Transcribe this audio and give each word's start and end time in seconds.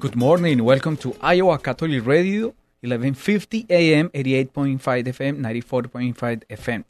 Good 0.00 0.16
morning. 0.16 0.64
Welcome 0.64 0.96
to 1.04 1.14
Iowa 1.20 1.58
Catholic 1.58 2.06
Radio, 2.06 2.54
1150 2.80 3.66
AM, 3.68 4.08
88.5 4.08 4.80
FM, 4.80 5.40
94.5 5.40 6.42
FM. 6.48 6.84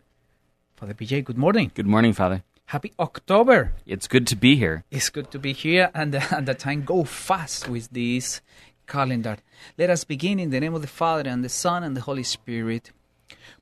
Father 0.76 0.94
PJ, 0.94 1.24
good 1.24 1.36
morning. 1.36 1.72
Good 1.74 1.88
morning, 1.88 2.12
Father. 2.12 2.44
Happy 2.66 2.92
October. 3.00 3.72
It's 3.84 4.06
good 4.06 4.28
to 4.28 4.36
be 4.36 4.54
here. 4.54 4.84
It's 4.92 5.10
good 5.10 5.32
to 5.32 5.40
be 5.40 5.52
here, 5.52 5.90
and, 5.92 6.14
uh, 6.14 6.20
and 6.30 6.46
the 6.46 6.54
time 6.54 6.84
go 6.84 7.02
fast 7.02 7.68
with 7.68 7.90
this 7.90 8.42
calendar. 8.86 9.38
Let 9.76 9.90
us 9.90 10.04
begin 10.04 10.38
in 10.38 10.50
the 10.50 10.60
name 10.60 10.74
of 10.74 10.82
the 10.82 10.86
Father, 10.86 11.28
and 11.28 11.42
the 11.44 11.48
Son, 11.48 11.82
and 11.82 11.96
the 11.96 12.02
Holy 12.02 12.22
Spirit. 12.22 12.92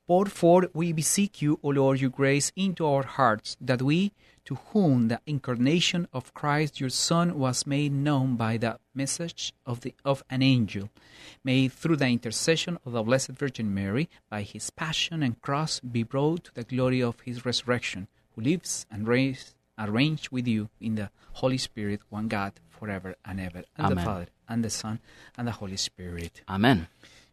Pour 0.06 0.26
forth, 0.26 0.68
we 0.74 0.92
beseech 0.92 1.40
you, 1.40 1.58
O 1.62 1.68
Lord, 1.68 2.02
your 2.02 2.10
grace 2.10 2.52
into 2.54 2.84
our 2.84 3.02
hearts, 3.02 3.56
that 3.62 3.80
we, 3.80 4.12
to 4.48 4.54
whom 4.72 5.08
the 5.08 5.20
incarnation 5.26 6.08
of 6.10 6.32
Christ 6.32 6.80
your 6.80 6.88
Son 6.88 7.38
was 7.38 7.66
made 7.66 7.92
known 7.92 8.34
by 8.36 8.56
the 8.56 8.78
message 8.94 9.52
of, 9.66 9.82
the, 9.82 9.94
of 10.06 10.24
an 10.30 10.42
angel, 10.42 10.88
may 11.44 11.68
through 11.68 11.96
the 11.96 12.08
intercession 12.08 12.78
of 12.86 12.92
the 12.92 13.02
Blessed 13.02 13.32
Virgin 13.32 13.74
Mary, 13.74 14.08
by 14.30 14.40
his 14.40 14.70
passion 14.70 15.22
and 15.22 15.42
cross, 15.42 15.80
be 15.80 16.02
brought 16.02 16.44
to 16.44 16.54
the 16.54 16.64
glory 16.64 17.02
of 17.02 17.20
his 17.20 17.44
resurrection, 17.44 18.08
who 18.34 18.40
lives 18.40 18.86
and 18.90 19.06
reigns 19.06 19.54
arranged 19.78 20.30
with 20.30 20.48
you 20.48 20.70
in 20.80 20.94
the 20.94 21.10
Holy 21.34 21.58
Spirit, 21.58 22.00
one 22.08 22.28
God, 22.28 22.54
forever 22.70 23.16
and 23.26 23.38
ever. 23.38 23.64
And 23.76 23.98
the 23.98 24.02
Father, 24.02 24.28
and 24.48 24.64
the 24.64 24.70
Son, 24.70 24.98
and 25.36 25.46
the 25.46 25.52
Holy 25.52 25.76
Spirit. 25.76 26.40
Amen. 26.48 26.88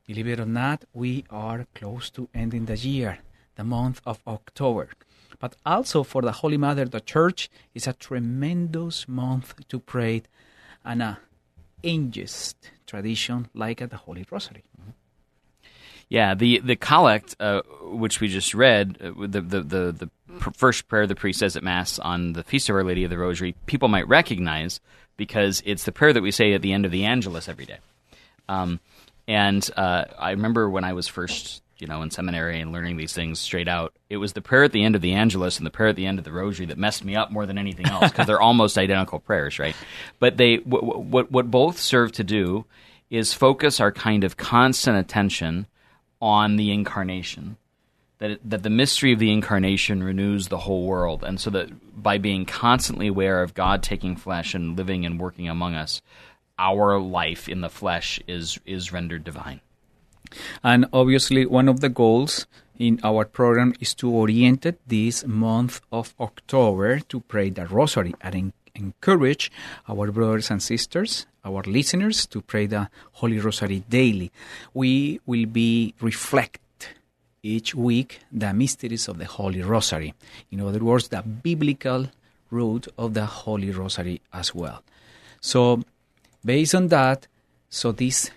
Believe 0.05 0.27
it 0.27 0.41
or 0.41 0.45
not, 0.45 0.83
we 0.93 1.23
are 1.29 1.65
close 1.73 2.09
to 2.09 2.27
ending 2.33 2.65
the 2.65 2.75
year, 2.75 3.19
the 3.55 3.63
month 3.63 4.01
of 4.05 4.19
October. 4.27 4.89
But 5.39 5.55
also 5.65 6.03
for 6.03 6.21
the 6.21 6.31
Holy 6.31 6.57
Mother, 6.57 6.85
the 6.85 7.01
Church 7.01 7.49
is 7.73 7.87
a 7.87 7.93
tremendous 7.93 9.07
month 9.07 9.67
to 9.67 9.79
pray 9.79 10.23
and 10.83 11.01
a 11.01 11.19
ancient 11.83 12.55
tradition 12.87 13.49
like 13.53 13.81
at 13.81 13.89
the 13.89 13.97
Holy 13.97 14.25
Rosary. 14.29 14.63
Yeah, 16.07 16.35
the 16.35 16.59
the 16.59 16.75
collect, 16.75 17.35
uh, 17.39 17.61
which 17.81 18.21
we 18.21 18.27
just 18.27 18.53
read, 18.53 18.97
uh, 19.01 19.27
the 19.27 19.41
the 19.41 19.61
the, 19.61 19.91
the 19.91 20.09
first 20.53 20.87
prayer 20.87 21.07
the 21.07 21.15
priest 21.15 21.39
says 21.39 21.55
at 21.55 21.63
Mass 21.63 21.97
on 21.97 22.33
the 22.33 22.43
Feast 22.43 22.69
of 22.69 22.75
Our 22.75 22.83
Lady 22.83 23.03
of 23.03 23.09
the 23.09 23.17
Rosary, 23.17 23.55
people 23.65 23.87
might 23.87 24.07
recognize 24.07 24.79
because 25.17 25.63
it's 25.65 25.85
the 25.85 25.91
prayer 25.91 26.13
that 26.13 26.21
we 26.21 26.31
say 26.31 26.53
at 26.53 26.61
the 26.61 26.73
end 26.73 26.85
of 26.85 26.91
the 26.91 27.05
Angelus 27.05 27.47
every 27.49 27.65
day. 27.65 27.77
Um, 28.47 28.79
and 29.27 29.67
uh, 29.75 30.05
I 30.19 30.31
remember 30.31 30.69
when 30.69 30.83
I 30.83 30.93
was 30.93 31.07
first, 31.07 31.63
you 31.77 31.87
know, 31.87 32.01
in 32.01 32.11
seminary 32.11 32.61
and 32.61 32.71
learning 32.71 32.97
these 32.97 33.13
things 33.13 33.39
straight 33.39 33.67
out, 33.67 33.93
it 34.09 34.17
was 34.17 34.33
the 34.33 34.41
prayer 34.41 34.63
at 34.63 34.71
the 34.71 34.83
end 34.83 34.95
of 34.95 35.01
the 35.01 35.13
Angelus 35.13 35.57
and 35.57 35.65
the 35.65 35.71
prayer 35.71 35.89
at 35.89 35.95
the 35.95 36.05
end 36.05 36.19
of 36.19 36.25
the 36.25 36.31
Rosary 36.31 36.65
that 36.67 36.77
messed 36.77 37.03
me 37.03 37.15
up 37.15 37.31
more 37.31 37.45
than 37.45 37.57
anything 37.57 37.87
else 37.87 38.11
because 38.11 38.27
they're 38.27 38.41
almost 38.41 38.77
identical 38.77 39.19
prayers, 39.19 39.59
right? 39.59 39.75
But 40.19 40.37
they, 40.37 40.57
what, 40.57 40.83
what 41.03 41.31
what 41.31 41.51
both 41.51 41.79
serve 41.79 42.11
to 42.13 42.23
do 42.23 42.65
is 43.09 43.33
focus 43.33 43.79
our 43.79 43.91
kind 43.91 44.23
of 44.23 44.37
constant 44.37 44.97
attention 44.97 45.67
on 46.21 46.55
the 46.55 46.71
incarnation. 46.71 47.57
That, 48.19 48.31
it, 48.31 48.49
that 48.49 48.63
the 48.63 48.69
mystery 48.69 49.11
of 49.11 49.19
the 49.19 49.31
incarnation 49.31 50.01
renews 50.01 50.47
the 50.47 50.57
whole 50.57 50.85
world, 50.85 51.23
and 51.23 51.39
so 51.39 51.49
that 51.49 52.01
by 52.01 52.17
being 52.17 52.45
constantly 52.45 53.07
aware 53.07 53.43
of 53.43 53.53
God 53.53 53.83
taking 53.83 54.15
flesh 54.15 54.53
and 54.53 54.77
living 54.77 55.05
and 55.05 55.19
working 55.19 55.49
among 55.49 55.75
us, 55.75 56.01
our 56.57 56.97
life 56.97 57.49
in 57.49 57.59
the 57.59 57.69
flesh 57.69 58.21
is 58.25 58.57
is 58.65 58.93
rendered 58.93 59.25
divine. 59.25 59.59
And 60.63 60.85
obviously, 60.93 61.45
one 61.45 61.67
of 61.69 61.79
the 61.79 61.89
goals 61.89 62.47
in 62.77 62.99
our 63.03 63.25
program 63.25 63.73
is 63.79 63.93
to 63.95 64.09
orient 64.09 64.65
this 64.87 65.25
month 65.25 65.81
of 65.91 66.13
October 66.19 66.99
to 66.99 67.21
pray 67.21 67.49
the 67.49 67.65
Rosary 67.67 68.13
and 68.21 68.35
en- 68.35 68.53
encourage 68.75 69.51
our 69.87 70.11
brothers 70.11 70.51
and 70.51 70.61
sisters, 70.61 71.25
our 71.43 71.63
listeners, 71.63 72.25
to 72.27 72.41
pray 72.41 72.65
the 72.65 72.89
Holy 73.13 73.39
Rosary 73.39 73.83
daily. 73.89 74.31
We 74.73 75.21
will 75.25 75.45
be 75.45 75.93
reflect 76.01 76.59
each 77.41 77.75
week 77.75 78.19
the 78.31 78.53
mysteries 78.53 79.07
of 79.07 79.17
the 79.17 79.25
Holy 79.25 79.61
Rosary. 79.61 80.13
In 80.51 80.61
other 80.61 80.83
words, 80.83 81.09
the 81.09 81.21
biblical 81.21 82.07
root 82.49 82.87
of 82.97 83.13
the 83.13 83.25
Holy 83.25 83.71
Rosary 83.71 84.21
as 84.33 84.53
well. 84.53 84.83
So, 85.39 85.83
based 86.43 86.75
on 86.75 86.87
that, 86.89 87.27
so 87.69 87.91
this 87.91 88.31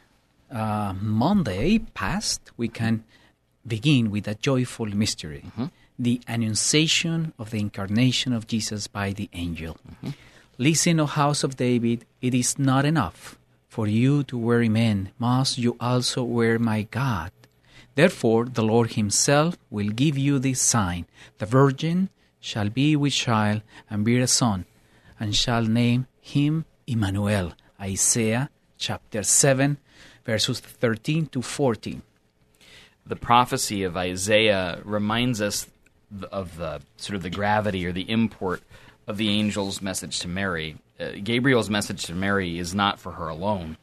uh, 0.51 0.95
Monday 1.01 1.79
past, 1.95 2.51
we 2.57 2.69
can 2.69 3.05
begin 3.67 4.11
with 4.11 4.27
a 4.27 4.35
joyful 4.35 4.87
mystery 4.87 5.45
the 5.99 6.21
Annunciation 6.29 7.33
of 7.39 7.51
the 7.51 7.59
Incarnation 7.59 8.33
of 8.33 8.47
Jesus 8.47 8.87
by 8.87 9.13
the 9.13 9.29
angel. 9.33 9.77
Listen, 10.57 11.01
O 11.01 11.07
house 11.07 11.43
of 11.43 11.57
David, 11.57 12.05
it 12.23 12.35
is 12.35 12.59
not 12.59 12.85
enough 12.85 13.37
for 13.69 13.87
you 13.87 14.23
to 14.25 14.39
weary 14.39 14.69
men, 14.69 15.11
must 15.19 15.59
you 15.59 15.77
also 15.81 16.23
wear 16.23 16.59
my 16.59 16.83
God. 16.83 17.33
Therefore, 17.97 18.45
the 18.45 18.63
Lord 18.63 18.93
Himself 18.93 19.59
will 19.71 19.89
give 19.89 20.17
you 20.17 20.39
this 20.39 20.61
sign 20.61 21.07
the 21.39 21.47
virgin 21.47 22.11
shall 22.41 22.69
be 22.69 22.95
with 22.95 23.13
child 23.13 23.63
and 23.91 24.05
bear 24.05 24.21
a 24.21 24.27
son, 24.27 24.65
and 25.19 25.35
shall 25.35 25.65
name 25.65 26.07
him 26.21 26.65
Emmanuel. 26.87 27.53
Isaiah 27.81 28.51
chapter 28.79 29.23
7, 29.23 29.77
verses 30.25 30.61
13 30.61 31.27
to 31.27 31.43
14. 31.43 32.03
The 33.07 33.17
prophecy 33.17 33.83
of 33.83 33.97
Isaiah 33.97 34.81
reminds 34.85 35.41
us 35.41 35.69
of 36.31 36.57
the 36.57 36.81
sort 36.97 37.17
of 37.17 37.23
the 37.23 37.31
gravity 37.31 37.87
or 37.87 37.93
the 37.93 38.11
import 38.11 38.63
of 39.07 39.17
the 39.17 39.29
angel's 39.29 39.83
message 39.83 40.21
to 40.21 40.29
Mary. 40.29 40.77
Uh, 40.99 41.13
Gabriel's 41.23 41.71
message 41.71 42.05
to 42.05 42.15
Mary 42.15 42.59
is 42.59 42.75
not 42.75 42.99
for 42.99 43.13
her 43.13 43.29
alone; 43.29 43.77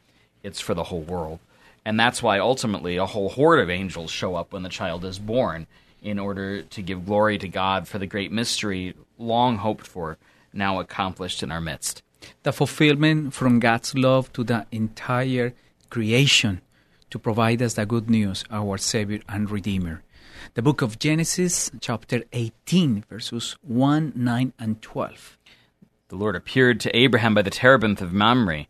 it's 0.43 0.59
for 0.59 0.73
the 0.73 0.83
whole 0.83 1.01
world, 1.01 1.39
and 1.83 1.99
that's 1.99 2.21
why 2.21 2.39
ultimately 2.39 2.97
a 2.97 3.05
whole 3.05 3.29
horde 3.29 3.59
of 3.59 3.69
angels 3.69 4.11
show 4.11 4.35
up 4.35 4.53
when 4.53 4.63
the 4.63 4.69
child 4.69 5.03
is 5.05 5.19
born 5.19 5.67
in 6.01 6.19
order 6.19 6.61
to 6.61 6.81
give 6.83 7.05
glory 7.05 7.37
to 7.39 7.47
God 7.47 7.87
for 7.87 7.97
the 7.97 8.05
great 8.05 8.31
mystery 8.31 8.93
long 9.17 9.57
hoped 9.57 9.87
for, 9.87 10.17
now 10.53 10.79
accomplished 10.79 11.41
in 11.41 11.51
our 11.51 11.61
midst. 11.61 12.03
The 12.43 12.53
fulfillment 12.53 13.33
from 13.33 13.59
God's 13.59 13.95
love 13.95 14.31
to 14.33 14.43
the 14.43 14.65
entire 14.71 15.53
creation 15.89 16.61
to 17.09 17.19
provide 17.19 17.61
us 17.61 17.75
the 17.75 17.85
good 17.85 18.09
news, 18.09 18.43
our 18.51 18.77
Savior 18.77 19.21
and 19.29 19.49
Redeemer. 19.49 20.03
The 20.53 20.61
book 20.61 20.81
of 20.81 20.99
Genesis, 20.99 21.71
chapter 21.79 22.23
18, 22.33 23.05
verses 23.09 23.55
1, 23.61 24.13
9, 24.15 24.53
and 24.59 24.81
12. 24.81 25.37
The 26.09 26.15
Lord 26.15 26.35
appeared 26.35 26.79
to 26.81 26.95
Abraham 26.95 27.33
by 27.33 27.41
the 27.41 27.49
terebinth 27.49 28.01
of 28.01 28.13
Mamre. 28.13 28.67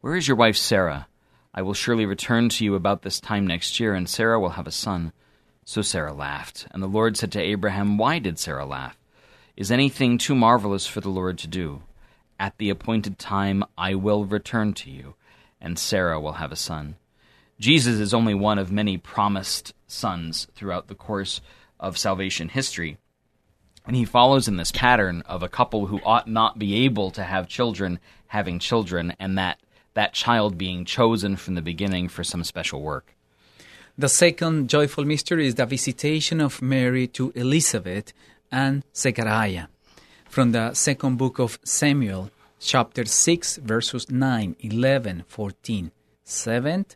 Where 0.00 0.14
is 0.14 0.28
your 0.28 0.36
wife 0.36 0.56
Sarah? 0.56 1.08
I 1.52 1.62
will 1.62 1.74
surely 1.74 2.06
return 2.06 2.48
to 2.50 2.64
you 2.64 2.74
about 2.74 3.02
this 3.02 3.18
time 3.18 3.46
next 3.46 3.80
year, 3.80 3.94
and 3.94 4.08
Sarah 4.08 4.38
will 4.38 4.50
have 4.50 4.66
a 4.66 4.72
son. 4.72 5.12
So 5.64 5.82
Sarah 5.82 6.12
laughed. 6.12 6.66
And 6.70 6.82
the 6.82 6.86
Lord 6.86 7.16
said 7.16 7.32
to 7.32 7.40
Abraham, 7.40 7.98
Why 7.98 8.18
did 8.18 8.38
Sarah 8.38 8.66
laugh? 8.66 8.96
Is 9.56 9.72
anything 9.72 10.18
too 10.18 10.34
marvelous 10.34 10.86
for 10.86 11.00
the 11.00 11.08
Lord 11.08 11.38
to 11.38 11.48
do? 11.48 11.82
At 12.38 12.58
the 12.58 12.70
appointed 12.70 13.18
time 13.18 13.64
I 13.78 13.94
will 13.94 14.24
return 14.24 14.74
to 14.74 14.90
you, 14.90 15.14
and 15.60 15.78
Sarah 15.78 16.20
will 16.20 16.34
have 16.34 16.52
a 16.52 16.56
son. 16.56 16.96
Jesus 17.58 17.98
is 17.98 18.12
only 18.12 18.34
one 18.34 18.58
of 18.58 18.70
many 18.70 18.98
promised 18.98 19.72
sons 19.86 20.46
throughout 20.54 20.88
the 20.88 20.94
course 20.94 21.40
of 21.80 21.96
salvation 21.96 22.50
history. 22.50 22.98
And 23.86 23.96
he 23.96 24.04
follows 24.04 24.48
in 24.48 24.56
this 24.56 24.72
pattern 24.72 25.22
of 25.22 25.42
a 25.42 25.48
couple 25.48 25.86
who 25.86 26.00
ought 26.04 26.28
not 26.28 26.58
be 26.58 26.84
able 26.84 27.10
to 27.12 27.22
have 27.22 27.48
children 27.48 28.00
having 28.28 28.58
children, 28.58 29.14
and 29.18 29.38
that, 29.38 29.58
that 29.94 30.12
child 30.12 30.58
being 30.58 30.84
chosen 30.84 31.36
from 31.36 31.54
the 31.54 31.62
beginning 31.62 32.08
for 32.08 32.24
some 32.24 32.44
special 32.44 32.82
work. 32.82 33.14
The 33.96 34.08
second 34.08 34.68
joyful 34.68 35.04
mystery 35.04 35.46
is 35.46 35.54
the 35.54 35.64
visitation 35.64 36.40
of 36.40 36.60
Mary 36.60 37.06
to 37.08 37.32
Elizabeth 37.34 38.12
and 38.52 38.84
Zechariah. 38.94 39.68
From 40.36 40.52
the 40.52 40.74
second 40.74 41.16
book 41.16 41.38
of 41.38 41.58
Samuel, 41.64 42.30
chapter 42.60 43.06
6, 43.06 43.56
verses 43.56 44.10
9, 44.10 44.56
11, 44.60 45.24
14, 45.26 45.90
7, 46.24 46.86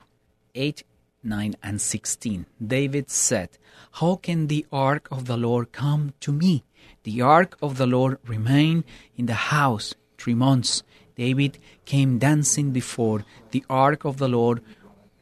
8, 0.55 0.83
9, 1.25 1.57
and 1.63 1.81
16. 1.81 2.45
David 2.63 3.09
said, 3.09 3.49
How 3.93 4.17
can 4.17 4.49
the 4.49 4.67
ark 4.71 5.09
of 5.11 5.25
the 5.25 5.39
Lord 5.39 5.73
come 5.73 6.13
to 6.21 6.33
me? 6.33 6.65
The 7.05 7.23
ark 7.23 7.57
of 7.63 7.79
the 7.79 7.87
Lord 7.87 8.19
remained 8.27 8.85
in 9.17 9.25
the 9.25 9.49
house 9.57 9.95
three 10.19 10.35
months. 10.35 10.83
David 11.17 11.57
came 11.87 12.19
dancing 12.19 12.73
before 12.73 13.25
the 13.53 13.65
ark 13.71 14.05
of 14.05 14.19
the 14.19 14.29
Lord 14.29 14.61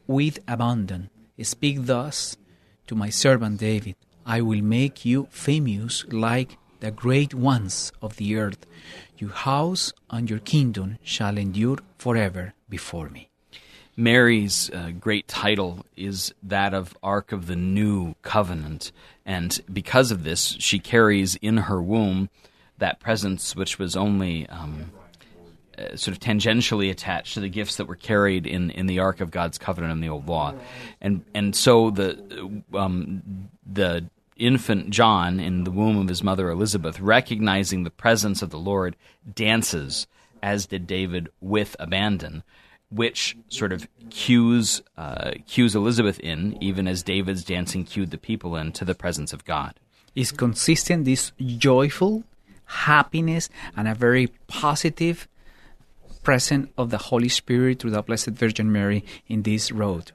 with 0.07 0.39
abandon. 0.45 1.09
Speak 1.41 1.85
thus 1.85 2.35
to 2.87 2.95
my 2.95 3.11
servant 3.11 3.61
David 3.61 3.95
I 4.25 4.41
will 4.41 4.61
make 4.61 5.05
you 5.05 5.29
famous 5.31 6.03
like 6.11 6.57
the 6.79 6.91
great 6.91 7.33
ones 7.33 7.91
of 8.01 8.17
the 8.17 8.37
earth. 8.37 8.65
Your 9.17 9.31
house 9.31 9.93
and 10.09 10.29
your 10.29 10.39
kingdom 10.39 10.97
shall 11.03 11.37
endure 11.37 11.79
forever 11.97 12.53
before 12.69 13.09
me. 13.09 13.29
Mary's 13.97 14.69
uh, 14.69 14.91
great 14.97 15.27
title 15.27 15.85
is 15.97 16.33
that 16.41 16.73
of 16.73 16.97
Ark 17.03 17.33
of 17.33 17.47
the 17.47 17.55
New 17.57 18.15
Covenant, 18.21 18.93
and 19.25 19.59
because 19.71 20.09
of 20.09 20.23
this, 20.23 20.55
she 20.59 20.79
carries 20.79 21.35
in 21.35 21.57
her 21.57 21.81
womb 21.81 22.29
that 22.77 23.01
presence 23.01 23.57
which 23.57 23.77
was 23.77 23.97
only 23.97 24.47
um, 24.47 24.89
uh, 25.77 25.97
sort 25.97 26.15
of 26.15 26.21
tangentially 26.21 26.89
attached 26.89 27.33
to 27.33 27.41
the 27.41 27.49
gifts 27.49 27.75
that 27.75 27.87
were 27.87 27.95
carried 27.97 28.47
in, 28.47 28.69
in 28.71 28.85
the 28.85 28.99
Ark 28.99 29.19
of 29.19 29.31
God's 29.31 29.57
Covenant 29.57 29.91
in 29.91 29.99
the 29.99 30.07
Old 30.07 30.29
Law, 30.29 30.53
and 31.01 31.25
and 31.33 31.53
so 31.53 31.89
the 31.89 32.63
um, 32.73 33.49
the 33.69 34.05
infant 34.39 34.89
John 34.89 35.39
in 35.39 35.63
the 35.63 35.71
womb 35.71 35.97
of 35.97 36.07
his 36.07 36.23
mother 36.23 36.49
Elizabeth, 36.49 36.99
recognizing 36.99 37.83
the 37.83 37.89
presence 37.89 38.41
of 38.41 38.49
the 38.49 38.59
Lord, 38.59 38.95
dances 39.35 40.07
as 40.41 40.65
did 40.65 40.87
David 40.87 41.29
with 41.41 41.75
abandon 41.79 42.43
which 42.89 43.37
sort 43.49 43.71
of 43.71 43.87
cues 44.09 44.81
uh, 44.97 45.31
cues 45.47 45.75
Elizabeth 45.75 46.19
in, 46.19 46.57
even 46.61 46.87
as 46.87 47.03
David's 47.03 47.43
dancing 47.43 47.83
cued 47.83 48.11
the 48.11 48.17
people 48.17 48.55
in 48.55 48.71
to 48.73 48.85
the 48.85 48.95
presence 48.95 49.31
of 49.31 49.45
God. 49.45 49.75
Is 50.15 50.31
consistent 50.31 51.05
this 51.05 51.31
joyful 51.39 52.23
happiness 52.65 53.49
and 53.75 53.87
a 53.87 53.95
very 53.95 54.27
positive 54.47 55.27
presence 56.23 56.69
of 56.77 56.89
the 56.89 56.97
Holy 56.97 57.29
Spirit 57.29 57.79
through 57.79 57.91
the 57.91 58.01
Blessed 58.01 58.29
Virgin 58.29 58.71
Mary 58.71 59.05
in 59.27 59.43
this 59.43 59.71
road. 59.71 60.11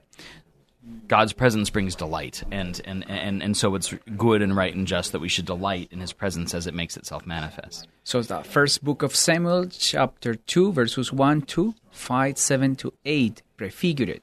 God's 1.07 1.33
presence 1.33 1.71
brings 1.71 1.95
delight, 1.95 2.43
and, 2.51 2.81
and, 2.85 3.09
and, 3.09 3.43
and 3.43 3.57
so 3.57 3.75
it's 3.75 3.95
good 4.17 4.43
and 4.43 4.57
right 4.57 4.75
and 4.75 4.87
just 4.87 5.13
that 5.13 5.21
we 5.21 5.29
should 5.29 5.45
delight 5.45 5.89
in 5.91 6.01
His 6.01 6.13
presence 6.13 6.55
as 6.55 6.67
it 6.67 6.75
makes 6.75 6.97
itself 6.97 7.27
manifest. 7.27 7.89
So 8.05 8.23
the 8.23 8.43
first 8.43 8.83
book 8.83 9.03
of 9.03 9.15
Samuel, 9.15 9.67
chapter 9.67 10.35
2, 10.35 10.73
verses 10.73 11.13
1 11.13 11.43
to 11.43 11.75
5, 11.91 12.39
7 12.39 12.77
to 12.77 12.93
8, 13.05 13.43
prefigure 13.57 14.09
it. 14.09 14.23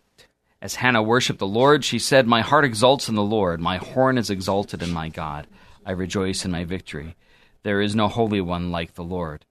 As 0.61 0.75
Hannah 0.75 1.01
worshipped 1.01 1.39
the 1.39 1.47
Lord, 1.47 1.83
she 1.83 1.99
said, 1.99 2.27
My 2.27 2.41
heart 2.41 2.65
exalts 2.65 3.09
in 3.09 3.15
the 3.15 3.23
Lord, 3.23 3.59
my 3.59 3.77
horn 3.77 4.17
is 4.17 4.29
exalted 4.29 4.83
in 4.83 4.91
my 4.91 5.09
God. 5.09 5.47
I 5.85 5.91
rejoice 5.91 6.45
in 6.45 6.51
my 6.51 6.63
victory. 6.63 7.15
There 7.63 7.81
is 7.81 7.95
no 7.95 8.07
holy 8.07 8.41
one 8.41 8.71
like 8.71 8.93
the 8.93 9.03
Lord. 9.03 9.45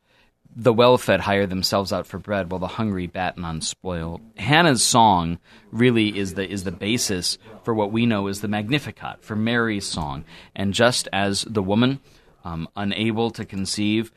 The 0.56 0.72
well 0.72 0.98
fed 0.98 1.20
hire 1.20 1.46
themselves 1.46 1.92
out 1.92 2.06
for 2.06 2.18
bread, 2.18 2.50
while 2.50 2.58
the 2.58 2.66
hungry 2.66 3.06
batten 3.06 3.44
on 3.44 3.60
spoil. 3.60 4.20
Hannah's 4.36 4.82
song 4.82 5.38
really 5.70 6.18
is 6.18 6.34
the 6.34 6.48
is 6.48 6.64
the 6.64 6.72
basis 6.72 7.38
for 7.62 7.72
what 7.72 7.92
we 7.92 8.04
know 8.04 8.26
as 8.26 8.40
the 8.40 8.48
Magnificat, 8.48 9.22
for 9.22 9.36
Mary's 9.36 9.86
song. 9.86 10.24
And 10.54 10.74
just 10.74 11.08
as 11.12 11.42
the 11.42 11.62
woman, 11.62 12.00
um, 12.44 12.68
unable 12.76 13.30
to 13.32 13.44
conceive, 13.44 14.12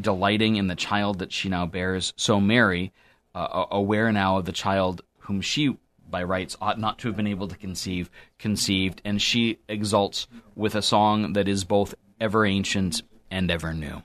delighting 0.00 0.56
in 0.56 0.68
the 0.68 0.76
child 0.76 1.18
that 1.18 1.32
she 1.32 1.48
now 1.48 1.66
bears, 1.66 2.12
so 2.16 2.40
Mary, 2.40 2.92
uh, 3.34 3.64
aware 3.70 4.12
now 4.12 4.36
of 4.38 4.44
the 4.44 4.52
child 4.52 5.02
whom 5.18 5.40
she 5.40 5.76
by 6.10 6.22
rights 6.22 6.56
ought 6.60 6.78
not 6.78 6.98
to 6.98 7.08
have 7.08 7.16
been 7.16 7.26
able 7.26 7.48
to 7.48 7.56
conceive, 7.56 8.10
conceived, 8.38 9.02
and 9.04 9.20
she 9.20 9.58
exults 9.68 10.26
with 10.54 10.74
a 10.74 10.82
song 10.82 11.34
that 11.34 11.48
is 11.48 11.64
both 11.64 11.94
ever 12.20 12.46
ancient 12.46 13.02
and 13.30 13.50
ever 13.50 13.74
new. 13.74 14.02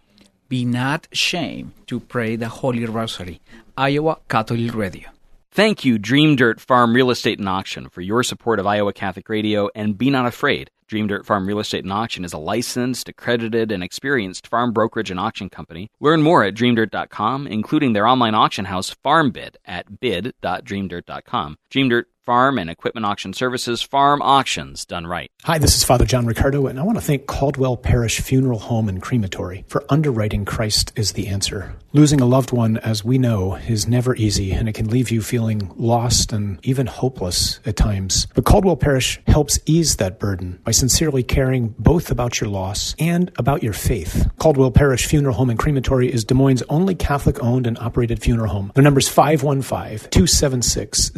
Be 0.53 0.65
not 0.65 1.07
ashamed 1.11 1.71
to 1.87 1.99
pray 1.99 2.35
the 2.35 2.47
Holy 2.47 2.85
Rosary. 2.85 3.41
Iowa 3.75 4.19
Catholic 4.29 4.75
Radio. 4.75 5.09
Thank 5.49 5.83
you, 5.83 5.97
Dream 5.97 6.35
Dirt 6.35 6.61
Farm 6.61 6.93
Real 6.93 7.09
Estate 7.09 7.39
and 7.39 7.49
Auction, 7.49 7.89
for 7.89 8.01
your 8.01 8.21
support 8.21 8.59
of 8.59 8.67
Iowa 8.67 8.93
Catholic 8.93 9.29
Radio, 9.29 9.71
and 9.73 9.97
be 9.97 10.11
not 10.11 10.27
afraid. 10.27 10.69
Dream 10.85 11.07
Dirt 11.07 11.25
Farm 11.25 11.47
Real 11.47 11.57
Estate 11.57 11.85
and 11.85 11.91
Auction 11.91 12.23
is 12.23 12.33
a 12.33 12.37
licensed, 12.37 13.09
accredited, 13.09 13.71
and 13.71 13.83
experienced 13.83 14.45
farm 14.45 14.73
brokerage 14.73 15.09
and 15.09 15.19
auction 15.19 15.49
company. 15.49 15.89
Learn 15.99 16.21
more 16.21 16.43
at 16.43 16.53
dreamdirt.com, 16.53 17.47
including 17.47 17.93
their 17.93 18.05
online 18.05 18.35
auction 18.35 18.65
house, 18.65 18.95
FarmBid, 19.03 19.55
at 19.65 19.99
bid.dreamdirt.com. 19.99 21.57
Dream 21.71 21.89
Dirt 21.89 22.09
farm 22.25 22.57
and 22.57 22.69
equipment 22.69 23.05
auction 23.05 23.33
services, 23.33 23.81
farm 23.81 24.21
auctions 24.21 24.85
done 24.85 25.05
right. 25.05 25.29
Hi, 25.43 25.57
this 25.57 25.75
is 25.75 25.83
Father 25.83 26.05
John 26.05 26.25
Riccardo, 26.25 26.67
and 26.67 26.79
I 26.79 26.83
want 26.83 26.97
to 26.97 27.03
thank 27.03 27.27
Caldwell 27.27 27.75
Parrish 27.75 28.21
Funeral 28.21 28.59
Home 28.59 28.87
and 28.87 29.01
Crematory 29.01 29.65
for 29.67 29.83
underwriting 29.89 30.45
Christ 30.45 30.93
is 30.95 31.13
the 31.13 31.27
answer. 31.27 31.75
Losing 31.91 32.21
a 32.21 32.25
loved 32.25 32.51
one, 32.51 32.77
as 32.77 33.03
we 33.03 33.17
know, 33.17 33.55
is 33.55 33.87
never 33.87 34.15
easy, 34.15 34.51
and 34.51 34.69
it 34.69 34.73
can 34.73 34.89
leave 34.89 35.11
you 35.11 35.21
feeling 35.21 35.71
lost 35.75 36.31
and 36.31 36.59
even 36.65 36.87
hopeless 36.87 37.59
at 37.65 37.75
times. 37.75 38.25
But 38.33 38.45
Caldwell 38.45 38.77
Parrish 38.77 39.19
helps 39.27 39.59
ease 39.65 39.97
that 39.97 40.17
burden 40.17 40.59
by 40.63 40.71
sincerely 40.71 41.23
caring 41.23 41.75
both 41.77 42.09
about 42.09 42.39
your 42.39 42.49
loss 42.49 42.95
and 42.97 43.31
about 43.37 43.63
your 43.63 43.73
faith. 43.73 44.29
Caldwell 44.39 44.71
Parrish 44.71 45.05
Funeral 45.05 45.35
Home 45.35 45.49
and 45.49 45.59
Crematory 45.59 46.11
is 46.11 46.23
Des 46.23 46.33
Moines' 46.33 46.63
only 46.69 46.95
Catholic 46.95 47.43
owned 47.43 47.67
and 47.67 47.77
operated 47.79 48.21
funeral 48.21 48.49
home. 48.49 48.71
Their 48.75 48.83
number 48.83 48.99
is 48.99 49.09
515 49.09 50.09
276 50.09 51.11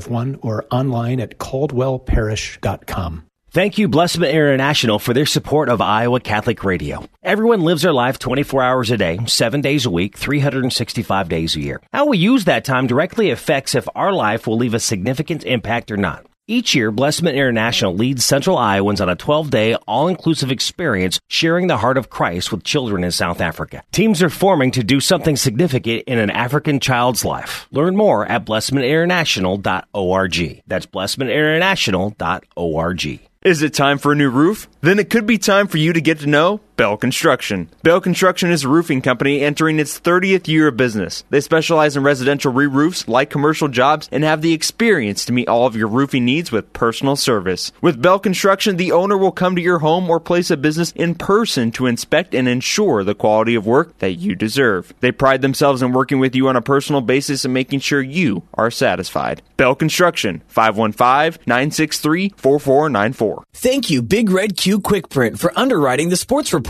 0551 0.00 0.38
or 0.42 0.66
online 0.70 1.20
at 1.20 1.38
caldwellparrish.com. 1.38 3.26
Thank 3.52 3.78
you, 3.78 3.88
Blessman 3.88 4.30
International, 4.30 5.00
for 5.00 5.12
their 5.12 5.26
support 5.26 5.68
of 5.68 5.80
Iowa 5.80 6.20
Catholic 6.20 6.62
Radio. 6.62 7.04
Everyone 7.20 7.62
lives 7.62 7.82
their 7.82 7.92
life 7.92 8.16
24 8.16 8.62
hours 8.62 8.92
a 8.92 8.96
day, 8.96 9.18
7 9.26 9.60
days 9.60 9.84
a 9.86 9.90
week, 9.90 10.16
365 10.16 11.28
days 11.28 11.56
a 11.56 11.60
year. 11.60 11.80
How 11.92 12.06
we 12.06 12.18
use 12.18 12.44
that 12.44 12.64
time 12.64 12.86
directly 12.86 13.30
affects 13.30 13.74
if 13.74 13.88
our 13.96 14.12
life 14.12 14.46
will 14.46 14.56
leave 14.56 14.74
a 14.74 14.78
significant 14.78 15.42
impact 15.42 15.90
or 15.90 15.96
not. 15.96 16.26
Each 16.50 16.74
year, 16.74 16.90
Blessman 16.90 17.36
International 17.36 17.94
leads 17.94 18.24
Central 18.24 18.58
Iowans 18.58 19.00
on 19.00 19.08
a 19.08 19.14
12 19.14 19.50
day, 19.50 19.76
all 19.86 20.08
inclusive 20.08 20.50
experience 20.50 21.20
sharing 21.28 21.68
the 21.68 21.76
heart 21.76 21.96
of 21.96 22.10
Christ 22.10 22.50
with 22.50 22.64
children 22.64 23.04
in 23.04 23.12
South 23.12 23.40
Africa. 23.40 23.84
Teams 23.92 24.20
are 24.20 24.28
forming 24.28 24.72
to 24.72 24.82
do 24.82 24.98
something 24.98 25.36
significant 25.36 26.02
in 26.08 26.18
an 26.18 26.30
African 26.30 26.80
child's 26.80 27.24
life. 27.24 27.68
Learn 27.70 27.94
more 27.94 28.26
at 28.26 28.44
blessmaninternational.org. 28.44 30.62
That's 30.66 30.86
blessmaninternational.org. 30.86 33.20
Is 33.42 33.62
it 33.62 33.72
time 33.72 33.96
for 33.98 34.12
a 34.12 34.16
new 34.16 34.28
roof? 34.28 34.68
Then 34.80 34.98
it 34.98 35.08
could 35.08 35.26
be 35.26 35.38
time 35.38 35.68
for 35.68 35.78
you 35.78 35.92
to 35.92 36.00
get 36.00 36.18
to 36.18 36.26
know 36.26 36.60
Bell 36.80 36.96
Construction. 36.96 37.68
Bell 37.82 38.00
Construction 38.00 38.50
is 38.50 38.64
a 38.64 38.68
roofing 38.70 39.02
company 39.02 39.42
entering 39.42 39.78
its 39.78 40.00
30th 40.00 40.48
year 40.48 40.68
of 40.68 40.78
business. 40.78 41.24
They 41.28 41.42
specialize 41.42 41.94
in 41.94 42.02
residential 42.02 42.54
re 42.54 42.66
roofs, 42.66 43.06
light 43.06 43.28
commercial 43.28 43.68
jobs, 43.68 44.08
and 44.10 44.24
have 44.24 44.40
the 44.40 44.54
experience 44.54 45.26
to 45.26 45.34
meet 45.34 45.46
all 45.46 45.66
of 45.66 45.76
your 45.76 45.88
roofing 45.88 46.24
needs 46.24 46.50
with 46.50 46.72
personal 46.72 47.16
service. 47.16 47.70
With 47.82 48.00
Bell 48.00 48.18
Construction, 48.18 48.78
the 48.78 48.92
owner 48.92 49.18
will 49.18 49.30
come 49.30 49.56
to 49.56 49.60
your 49.60 49.80
home 49.80 50.08
or 50.08 50.20
place 50.20 50.50
of 50.50 50.62
business 50.62 50.92
in 50.92 51.16
person 51.16 51.70
to 51.72 51.84
inspect 51.84 52.34
and 52.34 52.48
ensure 52.48 53.04
the 53.04 53.14
quality 53.14 53.54
of 53.54 53.66
work 53.66 53.98
that 53.98 54.12
you 54.12 54.34
deserve. 54.34 54.94
They 55.00 55.12
pride 55.12 55.42
themselves 55.42 55.82
in 55.82 55.92
working 55.92 56.18
with 56.18 56.34
you 56.34 56.48
on 56.48 56.56
a 56.56 56.62
personal 56.62 57.02
basis 57.02 57.44
and 57.44 57.52
making 57.52 57.80
sure 57.80 58.00
you 58.00 58.44
are 58.54 58.70
satisfied. 58.70 59.42
Bell 59.58 59.74
Construction, 59.74 60.40
515 60.48 61.42
963 61.46 62.30
4494. 62.38 63.44
Thank 63.52 63.90
you, 63.90 64.00
Big 64.00 64.30
Red 64.30 64.56
Q 64.56 64.80
Quick 64.80 65.10
Print, 65.10 65.38
for 65.38 65.52
underwriting 65.58 66.08
the 66.08 66.16
sports 66.16 66.54
report. 66.54 66.69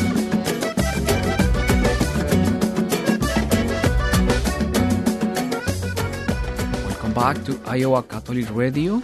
Welcome 7.11 7.43
back 7.43 7.45
to 7.47 7.69
Iowa 7.69 8.03
Catholic 8.03 8.47
Radio. 8.55 9.03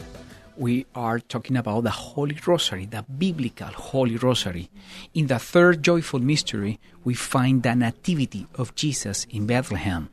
We 0.55 0.85
are 0.95 1.19
talking 1.19 1.57
about 1.57 1.83
the 1.83 1.89
Holy 1.89 2.37
Rosary, 2.47 2.85
the 2.85 3.03
biblical 3.03 3.67
Holy 3.67 4.15
Rosary. 4.15 4.69
In 5.13 5.27
the 5.27 5.39
third 5.39 5.83
joyful 5.83 6.21
mystery, 6.21 6.79
we 7.03 7.15
find 7.15 7.63
the 7.63 7.75
Nativity 7.75 8.47
of 8.55 8.73
Jesus 8.75 9.25
in 9.29 9.45
Bethlehem. 9.45 10.07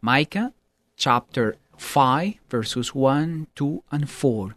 Micah 0.00 0.54
chapter 0.96 1.56
5, 1.76 2.36
verses 2.48 2.94
1, 2.94 3.48
2, 3.54 3.82
and 3.92 4.08
4. 4.08 4.56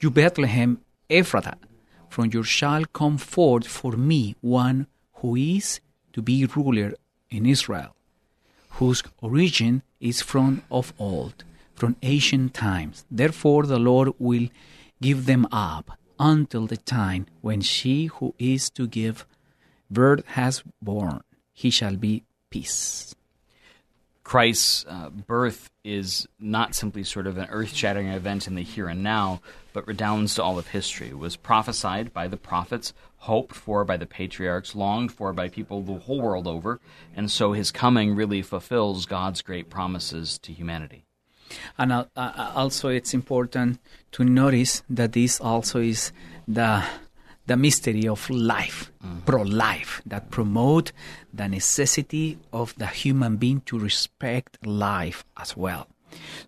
You 0.00 0.10
Bethlehem 0.12 0.82
Ephrathah, 1.10 1.58
from 2.08 2.30
you 2.32 2.44
shall 2.44 2.84
come 2.84 3.18
forth 3.18 3.66
for 3.66 3.96
me 3.96 4.36
one 4.40 4.86
who 5.14 5.34
is 5.34 5.80
to 6.12 6.22
be 6.22 6.46
ruler 6.54 6.94
in 7.28 7.44
Israel, 7.44 7.96
whose 8.78 9.02
origin 9.20 9.82
is 10.00 10.20
from 10.20 10.62
of 10.70 10.92
old, 10.98 11.44
from 11.74 11.96
ancient 12.02 12.54
times. 12.54 13.04
Therefore, 13.10 13.64
the 13.64 13.78
Lord 13.78 14.10
will 14.18 14.48
give 15.00 15.26
them 15.26 15.46
up 15.52 15.98
until 16.18 16.66
the 16.66 16.76
time 16.76 17.26
when 17.40 17.60
she 17.60 18.06
who 18.06 18.34
is 18.38 18.70
to 18.70 18.86
give 18.86 19.26
birth 19.90 20.24
has 20.26 20.62
born. 20.80 21.22
He 21.52 21.70
shall 21.70 21.96
be 21.96 22.24
peace. 22.50 23.14
Christ's 24.24 24.86
uh, 24.88 25.10
birth 25.10 25.70
is 25.84 26.26
not 26.40 26.74
simply 26.74 27.04
sort 27.04 27.26
of 27.26 27.36
an 27.36 27.48
earth 27.50 27.74
shattering 27.74 28.08
event 28.08 28.46
in 28.46 28.54
the 28.54 28.62
here 28.62 28.88
and 28.88 29.02
now, 29.02 29.40
but 29.74 29.86
redounds 29.86 30.34
to 30.34 30.42
all 30.42 30.58
of 30.58 30.68
history. 30.68 31.08
It 31.08 31.18
was 31.18 31.36
prophesied 31.36 32.12
by 32.12 32.28
the 32.28 32.38
prophets, 32.38 32.94
hoped 33.24 33.54
for 33.54 33.84
by 33.84 33.96
the 33.96 34.06
patriarchs, 34.06 34.74
longed 34.74 35.10
for 35.10 35.32
by 35.32 35.48
people 35.48 35.82
the 35.82 35.94
whole 35.94 36.20
world 36.20 36.46
over, 36.46 36.80
and 37.16 37.30
so 37.30 37.52
his 37.52 37.70
coming 37.72 38.14
really 38.14 38.42
fulfills 38.42 39.06
God's 39.06 39.42
great 39.42 39.70
promises 39.70 40.38
to 40.38 40.52
humanity. 40.52 41.04
And 41.78 41.92
uh, 41.92 42.04
uh, 42.16 42.52
also, 42.54 42.88
it's 42.88 43.14
important 43.14 43.78
to 44.12 44.24
notice 44.24 44.82
that 44.88 45.12
this 45.12 45.40
also 45.40 45.80
is 45.80 46.12
the 46.48 46.82
the 47.46 47.56
mystery 47.56 48.08
of 48.08 48.30
life, 48.30 48.90
pro-life, 49.26 50.00
that 50.06 50.30
promote 50.30 50.92
the 51.32 51.46
necessity 51.46 52.38
of 52.54 52.74
the 52.78 52.86
human 52.86 53.36
being 53.36 53.60
to 53.66 53.78
respect 53.78 54.56
life 54.64 55.26
as 55.36 55.54
well. 55.54 55.86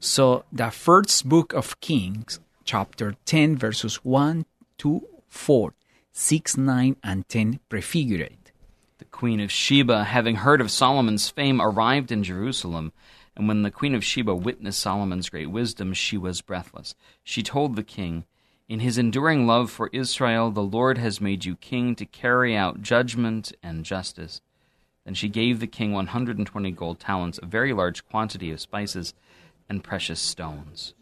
So 0.01 0.45
the 0.51 0.71
first 0.71 1.29
book 1.29 1.53
of 1.53 1.79
Kings, 1.81 2.41
chapter 2.65 3.15
10, 3.27 3.59
verses 3.59 3.97
1 3.97 4.47
to 4.79 5.07
4, 5.29 5.75
6, 6.19 6.57
9, 6.57 6.97
and 7.05 7.29
10 7.29 7.61
prefigure 7.69 8.23
it. 8.23 8.51
The 8.97 9.05
Queen 9.05 9.39
of 9.39 9.53
Sheba, 9.53 10.05
having 10.05 10.37
heard 10.37 10.63
of 10.63 10.71
Solomon's 10.71 11.29
fame, 11.29 11.61
arrived 11.61 12.11
in 12.11 12.25
Jerusalem. 12.25 12.95
And 13.37 13.47
when 13.47 13.61
the 13.61 13.71
Queen 13.71 13.95
of 13.95 14.03
Sheba 14.03 14.35
witnessed 14.35 14.81
Solomon's 14.81 15.29
great 15.29 15.51
wisdom, 15.51 15.93
she 15.93 16.17
was 16.17 16.41
breathless. 16.41 16.95
She 17.23 17.43
told 17.43 17.77
the 17.77 17.83
king, 17.83 18.25
In 18.67 18.81
his 18.81 18.97
enduring 18.97 19.47
love 19.47 19.71
for 19.71 19.91
Israel, 19.93 20.51
the 20.51 20.63
Lord 20.63 20.97
has 20.97 21.21
made 21.21 21.45
you 21.45 21.55
king 21.55 21.95
to 21.97 22.07
carry 22.07 22.57
out 22.57 22.81
judgment 22.81 23.53
and 23.63 23.85
justice. 23.85 24.41
Then 25.05 25.13
she 25.13 25.29
gave 25.29 25.61
the 25.61 25.67
king 25.67 25.93
120 25.93 26.71
gold 26.71 26.99
talents, 26.99 27.39
a 27.43 27.47
very 27.47 27.75
large 27.75 28.09
quantity 28.09 28.51
of 28.51 28.61
spices 28.63 29.13
and 29.69 29.85
precious 29.85 30.19
stones. 30.19 30.95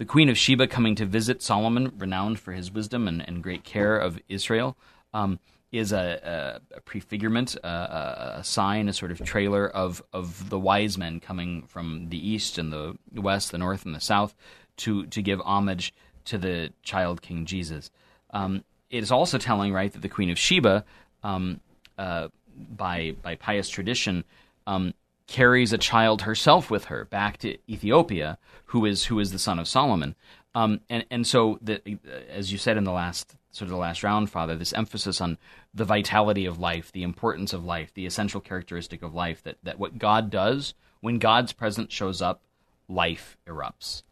The 0.00 0.06
Queen 0.06 0.30
of 0.30 0.38
Sheba 0.38 0.66
coming 0.66 0.94
to 0.94 1.04
visit 1.04 1.42
Solomon, 1.42 1.92
renowned 1.98 2.40
for 2.40 2.52
his 2.52 2.72
wisdom 2.72 3.06
and, 3.06 3.20
and 3.28 3.42
great 3.42 3.64
care 3.64 3.98
of 3.98 4.18
Israel, 4.30 4.74
um, 5.12 5.38
is 5.72 5.92
a, 5.92 6.60
a, 6.72 6.76
a 6.78 6.80
prefigurement, 6.80 7.54
a, 7.56 8.38
a, 8.38 8.42
sign, 8.42 8.88
a 8.88 8.94
sort 8.94 9.10
of 9.10 9.22
trailer 9.22 9.68
of, 9.68 10.02
of 10.14 10.48
the 10.48 10.58
wise 10.58 10.96
men 10.96 11.20
coming 11.20 11.64
from 11.66 12.06
the 12.08 12.16
east 12.16 12.56
and 12.56 12.72
the 12.72 12.96
west, 13.14 13.52
the 13.52 13.58
north 13.58 13.84
and 13.84 13.94
the 13.94 14.00
south, 14.00 14.34
to, 14.78 15.04
to 15.08 15.20
give 15.20 15.38
homage 15.42 15.92
to 16.24 16.38
the 16.38 16.72
child 16.82 17.20
King 17.20 17.44
Jesus. 17.44 17.90
Um, 18.30 18.64
it 18.88 19.02
is 19.02 19.12
also 19.12 19.36
telling, 19.36 19.70
right, 19.70 19.92
that 19.92 20.00
the 20.00 20.08
Queen 20.08 20.30
of 20.30 20.38
Sheba, 20.38 20.82
um, 21.22 21.60
uh, 21.98 22.28
by 22.56 23.16
by 23.20 23.34
pious 23.34 23.68
tradition, 23.68 24.24
um, 24.66 24.94
carries 25.30 25.72
a 25.72 25.78
child 25.78 26.22
herself 26.22 26.70
with 26.70 26.86
her 26.86 27.04
back 27.04 27.38
to 27.38 27.56
Ethiopia, 27.70 28.36
who 28.66 28.84
is 28.84 29.04
who 29.04 29.20
is 29.20 29.30
the 29.30 29.38
son 29.38 29.58
of 29.60 29.68
Solomon. 29.68 30.16
Um, 30.54 30.80
and 30.90 31.06
and 31.10 31.26
so, 31.26 31.58
the, 31.62 31.80
as 32.28 32.50
you 32.50 32.58
said 32.58 32.76
in 32.76 32.84
the 32.84 32.92
last 32.92 33.36
sort 33.52 33.66
of 33.66 33.70
the 33.70 33.76
last 33.76 34.02
round, 34.02 34.28
Father, 34.28 34.56
this 34.56 34.72
emphasis 34.72 35.20
on 35.20 35.38
the 35.72 35.84
vitality 35.84 36.46
of 36.46 36.58
life, 36.58 36.90
the 36.90 37.04
importance 37.04 37.52
of 37.52 37.64
life, 37.64 37.94
the 37.94 38.06
essential 38.06 38.40
characteristic 38.40 39.02
of 39.02 39.14
life, 39.14 39.40
that 39.44 39.56
that 39.62 39.78
what 39.78 39.98
God 39.98 40.30
does 40.30 40.74
when 41.00 41.18
God's 41.18 41.52
presence 41.52 41.92
shows 41.92 42.20
up, 42.20 42.42
life 42.88 43.36
erupts. 43.46 44.02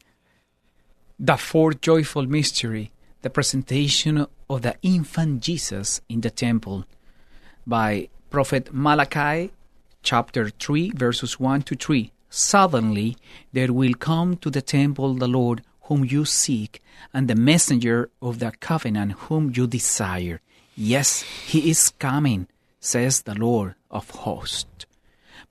The 1.18 1.36
fourth 1.36 1.80
joyful 1.80 2.26
mystery, 2.26 2.92
the 3.22 3.30
presentation 3.30 4.26
of 4.48 4.62
the 4.62 4.76
infant 4.82 5.42
Jesus 5.42 6.00
in 6.08 6.20
the 6.20 6.30
temple 6.30 6.84
by 7.66 8.08
Prophet 8.30 8.72
Malachi, 8.72 9.50
chapter 10.08 10.48
3, 10.48 10.92
verses 10.94 11.38
1 11.38 11.60
to 11.64 11.74
3. 11.74 12.10
Suddenly 12.30 13.14
there 13.52 13.74
will 13.74 13.92
come 13.92 14.38
to 14.38 14.48
the 14.48 14.62
temple 14.62 15.12
the 15.12 15.28
Lord 15.28 15.62
whom 15.82 16.02
you 16.02 16.24
seek, 16.24 16.82
and 17.12 17.28
the 17.28 17.34
messenger 17.34 18.08
of 18.22 18.38
the 18.38 18.52
covenant 18.52 19.12
whom 19.24 19.52
you 19.54 19.66
desire. 19.66 20.40
Yes, 20.74 21.20
he 21.50 21.68
is 21.68 21.90
coming, 21.90 22.46
says 22.80 23.20
the 23.20 23.34
Lord 23.34 23.74
of 23.90 24.08
hosts. 24.24 24.86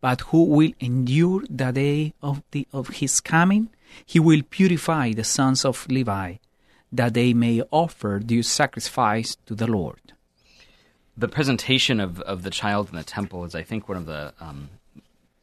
But 0.01 0.21
who 0.29 0.45
will 0.45 0.71
endure 0.79 1.43
the 1.47 1.71
day 1.71 2.13
of, 2.23 2.41
the, 2.49 2.67
of 2.73 2.87
his 2.99 3.21
coming? 3.21 3.69
He 4.07 4.19
will 4.19 4.41
purify 4.41 5.13
the 5.13 5.23
sons 5.23 5.65
of 5.65 5.85
Levi, 5.87 6.37
that 6.91 7.13
they 7.13 7.31
may 7.33 7.61
offer 7.69 8.17
due 8.17 8.41
sacrifice 8.41 9.37
to 9.45 9.53
the 9.53 9.67
Lord 9.67 10.07
the 11.17 11.27
presentation 11.27 11.99
of, 11.99 12.21
of 12.21 12.43
the 12.43 12.49
child 12.49 12.89
in 12.89 12.95
the 12.95 13.03
temple 13.03 13.43
is, 13.43 13.55
I 13.55 13.63
think, 13.63 13.89
one 13.89 13.97
of 13.97 14.05
the 14.05 14.33
um, 14.39 14.69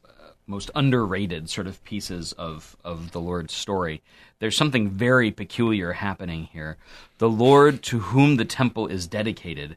uh, 0.05 0.09
most 0.47 0.71
underrated 0.75 1.51
sort 1.51 1.67
of 1.67 1.83
pieces 1.85 2.33
of, 2.33 2.77
of 2.85 3.11
the 3.11 3.21
Lord's 3.21 3.53
story. 3.53 4.01
There's 4.39 4.57
something 4.57 4.89
very 4.89 5.33
peculiar 5.33 5.93
happening 5.93 6.45
here. 6.53 6.77
The 7.19 7.29
Lord 7.29 7.83
to 7.85 7.99
whom 7.99 8.37
the 8.37 8.45
temple 8.45 8.87
is 8.87 9.07
dedicated 9.09 9.77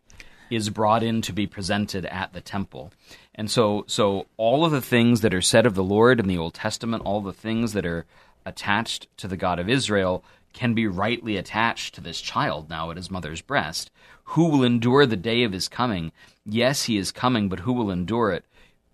is 0.49 0.69
brought 0.69 1.03
in 1.03 1.21
to 1.23 1.33
be 1.33 1.47
presented 1.47 2.05
at 2.05 2.31
the 2.31 2.41
temple. 2.41 2.91
And 3.35 3.49
so, 3.51 3.83
so 3.87 4.27
all 4.37 4.65
of 4.65 4.71
the 4.71 4.81
things 4.81 5.21
that 5.21 5.33
are 5.33 5.41
said 5.41 5.65
of 5.65 5.75
the 5.75 5.83
Lord 5.83 6.19
in 6.19 6.27
the 6.27 6.37
Old 6.37 6.53
Testament, 6.53 7.03
all 7.05 7.21
the 7.21 7.33
things 7.33 7.73
that 7.73 7.85
are 7.85 8.05
attached 8.47 9.07
to 9.17 9.27
the 9.27 9.37
God 9.37 9.59
of 9.59 9.69
Israel, 9.69 10.23
can 10.53 10.73
be 10.73 10.87
rightly 10.87 11.37
attached 11.37 11.93
to 11.93 12.01
this 12.01 12.21
child 12.21 12.69
now 12.69 12.89
at 12.89 12.97
his 12.97 13.11
mother's 13.11 13.41
breast. 13.41 13.91
Who 14.31 14.49
will 14.49 14.63
endure 14.63 15.05
the 15.05 15.15
day 15.15 15.43
of 15.43 15.51
his 15.51 15.67
coming? 15.67 16.11
Yes, 16.45 16.83
he 16.83 16.97
is 16.97 17.11
coming, 17.11 17.49
but 17.49 17.59
who 17.59 17.73
will 17.73 17.91
endure 17.91 18.31
it? 18.31 18.45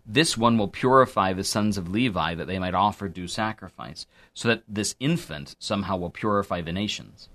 This 0.06 0.38
one 0.38 0.58
will 0.58 0.68
purify 0.68 1.32
the 1.32 1.46
sons 1.46 1.78
of 1.78 1.90
Levi 1.90 2.36
that 2.36 2.48
they 2.48 2.60
might 2.60 2.74
offer 2.74 3.08
due 3.08 3.28
sacrifice, 3.28 4.06
so 4.34 4.50
that 4.50 4.64
this 4.68 4.96
infant 5.00 5.56
somehow 5.60 5.96
will 5.96 6.10
purify 6.10 6.62
the 6.62 6.74
nations. 6.74 7.30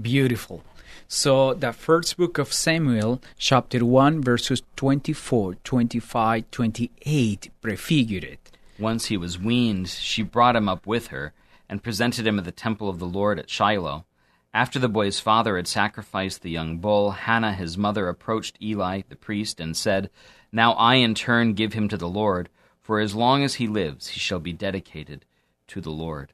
Beautiful. 0.00 0.62
So, 1.08 1.54
the 1.54 1.72
first 1.72 2.16
book 2.16 2.36
of 2.36 2.52
Samuel, 2.52 3.22
chapter 3.38 3.84
1, 3.84 4.22
verses 4.22 4.62
24, 4.76 5.54
25, 5.64 6.50
28, 6.50 7.50
prefigured 7.62 8.24
it. 8.24 8.50
Once 8.78 9.06
he 9.06 9.16
was 9.16 9.38
weaned, 9.38 9.88
she 9.88 10.22
brought 10.22 10.56
him 10.56 10.68
up 10.68 10.86
with 10.86 11.08
her 11.08 11.32
and 11.70 11.84
presented 11.84 12.26
him 12.26 12.38
at 12.38 12.44
the 12.44 12.50
temple 12.50 12.88
of 12.88 12.98
the 12.98 13.06
Lord 13.06 13.38
at 13.38 13.48
Shiloh. 13.48 14.04
After 14.52 14.80
the 14.80 14.88
boy's 14.88 15.20
father 15.20 15.56
had 15.56 15.68
sacrificed 15.68 16.42
the 16.42 16.50
young 16.50 16.78
bull, 16.78 17.12
Hannah, 17.12 17.54
his 17.54 17.78
mother, 17.78 18.08
approached 18.08 18.60
Eli, 18.60 19.02
the 19.08 19.14
priest, 19.14 19.60
and 19.60 19.76
said, 19.76 20.10
Now 20.50 20.72
I 20.72 20.96
in 20.96 21.14
turn 21.14 21.54
give 21.54 21.72
him 21.72 21.88
to 21.88 21.96
the 21.96 22.08
Lord, 22.08 22.48
for 22.80 22.98
as 22.98 23.14
long 23.14 23.44
as 23.44 23.54
he 23.54 23.68
lives, 23.68 24.08
he 24.08 24.18
shall 24.18 24.40
be 24.40 24.52
dedicated 24.52 25.24
to 25.68 25.80
the 25.80 25.92
Lord. 25.92 26.32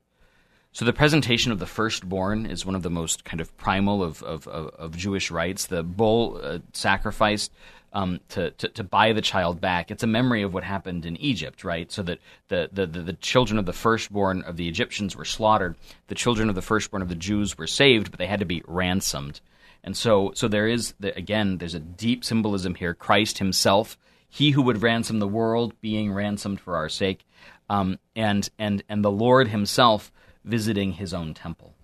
So 0.77 0.85
the 0.85 0.93
presentation 0.93 1.53
of 1.53 1.59
the 1.59 1.65
firstborn 1.65 2.45
is 2.45 2.67
one 2.67 2.75
of 2.75 2.83
the 2.83 2.91
most 2.91 3.25
kind 3.25 3.41
of 3.41 3.57
primal 3.57 4.03
of, 4.03 4.23
of, 4.23 4.47
of, 4.47 4.75
of 4.75 4.95
Jewish 4.95 5.31
rites. 5.31 5.69
The 5.69 5.83
bull 5.83 6.39
uh, 6.43 6.59
sacrificed 6.75 7.51
um, 7.95 8.21
to, 8.29 8.51
to, 8.51 8.69
to 8.69 8.85
buy 8.85 9.15
the 9.15 9.23
child 9.23 9.59
back. 9.59 9.91
It's 9.91 10.03
a 10.03 10.07
memory 10.07 10.43
of 10.43 10.53
what 10.53 10.65
happened 10.65 11.07
in 11.07 11.17
Egypt, 11.17 11.65
right? 11.65 11.91
So 11.91 12.03
that 12.03 12.19
the, 12.49 12.69
the, 12.71 12.85
the, 12.85 13.01
the, 13.01 13.13
children 13.15 13.59
of 13.59 13.65
the 13.65 13.73
firstborn 13.73 14.43
of 14.43 14.59
the 14.59 14.69
Egyptians 14.69 15.17
were 15.17 15.25
slaughtered. 15.25 15.77
The 16.09 16.15
children 16.15 16.51
of 16.51 16.55
the 16.55 16.61
firstborn 16.61 17.01
of 17.01 17.09
the 17.09 17.15
Jews 17.15 17.57
were 17.57 17.67
saved, 17.67 18.11
but 18.11 18.19
they 18.19 18.27
had 18.27 18.41
to 18.41 18.45
be 18.45 18.63
ransomed. 18.67 19.41
And 19.83 19.97
so, 19.97 20.33
so 20.35 20.47
there 20.47 20.69
is, 20.69 20.93
the, 21.01 21.17
again, 21.17 21.57
there's 21.57 21.73
a 21.73 21.81
deep 21.81 22.23
symbolism 22.23 22.75
here. 22.75 22.93
Christ 22.93 23.39
himself, 23.39 23.97
he 24.29 24.51
who 24.51 24.61
would 24.61 24.83
ransom 24.83 25.21
the 25.21 25.27
world, 25.27 25.73
being 25.81 26.13
ransomed 26.13 26.61
for 26.61 26.77
our 26.77 26.91
sake, 26.91 27.25
um, 27.71 27.99
and, 28.15 28.47
and, 28.59 28.83
and 28.91 29.03
the 29.03 29.11
Lord 29.11 29.49
himself 29.49 30.13
visiting 30.47 30.93
his 30.93 31.13
own 31.13 31.35
temple. 31.35 31.75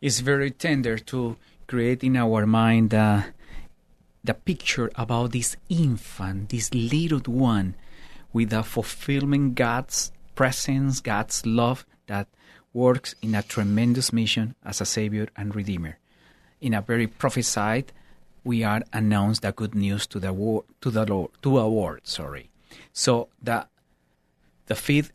It's 0.00 0.20
very 0.20 0.50
tender 0.50 0.96
to 0.98 1.36
create 1.66 2.02
in 2.02 2.16
our 2.16 2.46
mind 2.46 2.94
uh, 2.94 3.22
the 4.24 4.34
picture 4.34 4.90
about 4.94 5.32
this 5.32 5.56
infant, 5.68 6.48
this 6.50 6.72
little 6.72 7.20
one, 7.32 7.74
with 8.32 8.50
the 8.50 8.62
fulfillment 8.62 9.56
God's 9.56 10.12
presence, 10.34 11.00
God's 11.00 11.44
love 11.44 11.84
that 12.06 12.28
works 12.72 13.14
in 13.20 13.34
a 13.34 13.42
tremendous 13.42 14.12
mission 14.12 14.54
as 14.64 14.80
a 14.80 14.86
Savior 14.86 15.28
and 15.36 15.54
Redeemer. 15.54 15.98
In 16.60 16.74
a 16.74 16.80
very 16.80 17.06
prophesied, 17.06 17.92
we 18.44 18.64
are 18.64 18.82
announced 18.92 19.42
the 19.42 19.52
good 19.52 19.74
news 19.74 20.06
to 20.08 20.18
the 20.18 20.32
world, 20.32 20.64
to 20.80 20.90
the 20.90 21.04
Lord, 21.04 21.30
to 21.42 21.58
a 21.58 21.68
world. 21.68 22.00
Sorry. 22.04 22.50
So 22.92 23.28
the 23.42 23.66
the 24.66 24.74
fifth 24.74 25.12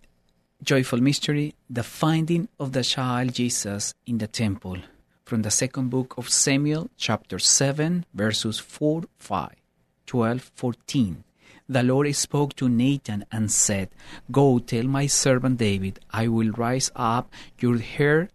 joyful 0.63 0.99
mystery, 0.99 1.53
the 1.69 1.83
finding 1.83 2.47
of 2.59 2.71
the 2.73 2.83
child 2.83 3.33
Jesus 3.33 3.93
in 4.05 4.17
the 4.17 4.27
temple 4.27 4.77
from 5.23 5.41
the 5.41 5.51
second 5.51 5.89
book 5.89 6.15
of 6.17 6.29
Samuel, 6.29 6.89
chapter 6.97 7.37
7, 7.37 8.05
verses 8.13 8.59
4, 8.59 9.03
5, 9.19 9.55
12, 10.05 10.51
14. 10.55 11.23
the 11.69 11.83
Lord 11.83 12.15
spoke 12.15 12.55
to 12.55 12.69
Nathan 12.69 13.25
and 13.31 13.51
said, 13.51 13.89
Go 14.31 14.59
tell 14.59 14.85
my 14.85 15.05
servant 15.05 15.57
David, 15.57 15.99
I 16.11 16.29
will 16.29 16.51
rise 16.51 16.91
up 16.95 17.31
your 17.59 17.77
hair 17.77 18.29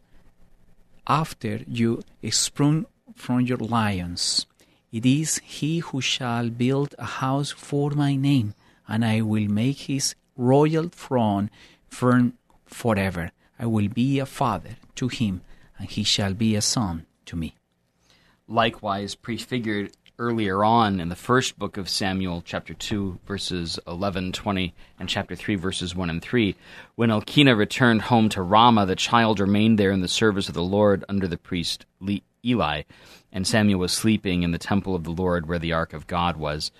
after 1.07 1.61
you 1.67 2.03
sprung 2.31 2.87
from 3.15 3.41
your 3.41 3.59
lions. 3.59 4.47
It 4.93 5.07
is 5.07 5.39
he 5.39 5.79
who 5.79 6.03
shall 6.03 6.51
build 6.51 6.95
a 6.99 7.07
house 7.07 7.51
for 7.51 7.91
my 7.91 8.15
name, 8.17 8.55
and 8.87 9.03
I 9.05 9.23
will 9.23 9.49
make 9.49 9.79
his 9.79 10.15
royal 10.37 10.89
throne 10.89 11.51
firm 11.93 12.39
forever. 12.65 13.31
I 13.59 13.67
will 13.67 13.89
be 13.89 14.19
a 14.19 14.27
father 14.27 14.77
to 14.97 15.09
him, 15.09 15.43
and 15.79 15.89
he 15.89 16.03
shall 16.03 16.35
be 16.35 16.57
a 16.57 16.63
son 16.63 17.07
to 17.27 17.37
me. 17.37 17.55
Likewise, 18.49 19.15
prefigured 19.15 19.93
earlier 20.19 20.65
on 20.65 21.01
in 21.01 21.09
the 21.09 21.17
first 21.17 21.59
book 21.59 21.77
of 21.77 21.89
Samuel, 21.89 22.43
chapter 22.45 22.75
2, 22.75 23.21
verses 23.27 23.79
11, 23.87 24.33
20, 24.33 24.75
and 24.99 25.09
chapter 25.09 25.37
3, 25.37 25.55
verses 25.57 25.95
1 25.95 26.11
and 26.11 26.23
3. 26.23 26.57
When 26.97 27.11
Elkanah 27.11 27.57
returned 27.57 28.03
home 28.03 28.29
to 28.31 28.43
Ramah, 28.43 28.87
the 28.87 28.97
child 28.97 29.39
remained 29.39 29.79
there 29.79 29.91
in 29.91 30.01
the 30.01 30.09
service 30.09 30.49
of 30.49 30.55
the 30.55 30.63
Lord 30.63 31.05
under 31.09 31.29
the 31.29 31.39
priest 31.39 31.87
Eli, 32.45 32.83
and 33.33 33.47
Samuel 33.47 33.79
was 33.81 33.93
sleeping 33.93 34.43
in 34.43 34.51
the 34.51 34.59
temple 34.59 34.95
of 34.95 35.05
the 35.05 35.11
Lord 35.11 35.47
where 35.47 35.59
the 35.59 35.73
ark 35.73 35.93
of 35.93 36.07
God 36.07 36.37
was. 36.37 36.73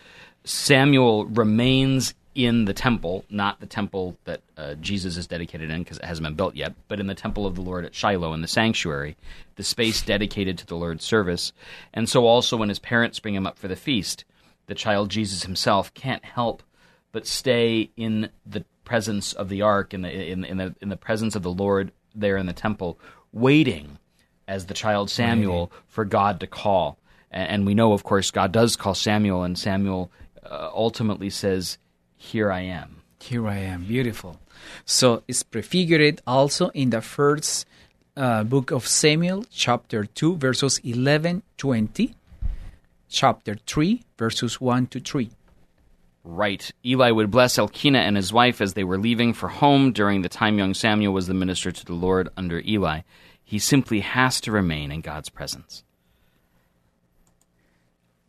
Samuel 0.45 1.27
remains 1.27 2.15
in 2.35 2.65
the 2.65 2.73
temple, 2.73 3.25
not 3.29 3.61
the 3.61 3.67
temple 3.67 4.17
that 4.25 4.41
uh, 4.57 4.75
Jesus 4.75 5.17
is 5.17 5.27
dedicated 5.27 5.71
in 5.71 5.83
because 5.83 5.99
it 5.99 6.05
hasn't 6.05 6.25
been 6.25 6.35
built 6.35 6.55
yet, 6.55 6.75
but 6.89 7.01
in 7.01 7.07
the 7.07 7.15
temple 7.15 7.47
of 7.47 7.55
the 7.55 7.61
Lord 7.61 7.85
at 7.85 7.95
Shiloh 7.95 8.33
in 8.33 8.41
the 8.41 8.49
sanctuary, 8.49 9.17
the 9.57 9.63
space 9.63 10.03
dedicated 10.03 10.57
to 10.59 10.67
the 10.67 10.77
Lord's 10.77 11.05
service. 11.05 11.53
And 11.93 12.09
so 12.09 12.27
also 12.27 12.57
when 12.57 12.69
his 12.69 12.79
parents 12.79 13.21
bring 13.21 13.35
him 13.35 13.47
up 13.47 13.59
for 13.59 13.69
the 13.69 13.77
feast, 13.77 14.25
the 14.67 14.75
child 14.75 15.11
Jesus 15.11 15.43
himself 15.43 15.93
can't 15.95 16.25
help 16.25 16.63
but 17.13 17.27
stay 17.27 17.91
in 17.97 18.31
the 18.47 18.65
presence 18.85 19.33
of 19.33 19.49
the 19.49 19.63
ark, 19.63 19.93
in 19.93 20.03
the 20.03 20.11
in, 20.11 20.45
in 20.45 20.57
the 20.57 20.75
in 20.81 20.89
the 20.89 20.97
presence 20.97 21.37
of 21.37 21.43
the 21.43 21.53
Lord 21.53 21.93
there 22.15 22.37
in 22.37 22.47
the 22.47 22.53
temple, 22.53 22.99
waiting 23.33 23.99
as 24.49 24.67
the 24.67 24.75
child 24.75 25.11
Samuel 25.11 25.67
waiting. 25.67 25.79
for 25.89 26.05
God 26.05 26.41
to 26.41 26.47
call. 26.47 26.99
And, 27.31 27.49
and, 27.49 27.67
we 27.67 27.75
know, 27.75 27.93
of 27.93 28.05
course, 28.05 28.31
God 28.31 28.53
does 28.53 28.77
call 28.77 28.95
Samuel, 28.95 29.43
and 29.45 29.59
Samuel 29.59 30.11
uh, 30.45 30.71
ultimately 30.75 31.31
says, 31.31 31.79
here 32.23 32.53
I 32.53 32.61
am. 32.61 33.03
Here 33.21 33.47
I 33.49 33.59
am. 33.59 33.85
Beautiful. 33.85 34.39
So 34.85 35.25
it's 35.27 35.43
prefigured 35.43 36.23
also 36.25 36.69
in 36.69 36.91
the 36.91 37.03
first 37.03 37.67
uh, 38.17 38.45
book 38.45 38.71
of 38.71 38.87
Samuel, 38.87 39.45
chapter 39.51 40.05
2, 40.05 40.37
verses 40.37 40.79
11 40.85 41.43
20, 41.59 42.15
chapter 43.09 43.57
3, 43.67 44.03
verses 44.17 44.61
1 44.61 44.87
to 44.87 45.01
3. 45.01 45.31
Right. 46.23 46.71
Eli 46.87 47.11
would 47.11 47.33
bless 47.33 47.59
Elkanah 47.59 47.99
and 47.99 48.17
his 48.17 48.33
wife 48.33 48.61
as 48.61 48.75
they 48.75 48.85
were 48.85 48.99
leaving 48.99 49.35
for 49.35 49.49
home 49.49 49.93
during 49.93 50.23
the 50.23 50.29
time 50.29 50.59
young 50.59 50.75
Samuel 50.75 51.13
was 51.13 51.27
the 51.27 51.35
minister 51.35 51.73
to 51.73 51.85
the 51.85 51.93
Lord 51.93 52.29
under 52.37 52.61
Eli. 52.61 53.01
He 53.43 53.59
simply 53.59 53.99
has 54.01 54.41
to 54.43 54.53
remain 54.53 54.93
in 54.93 55.01
God's 55.01 55.29
presence. 55.29 55.83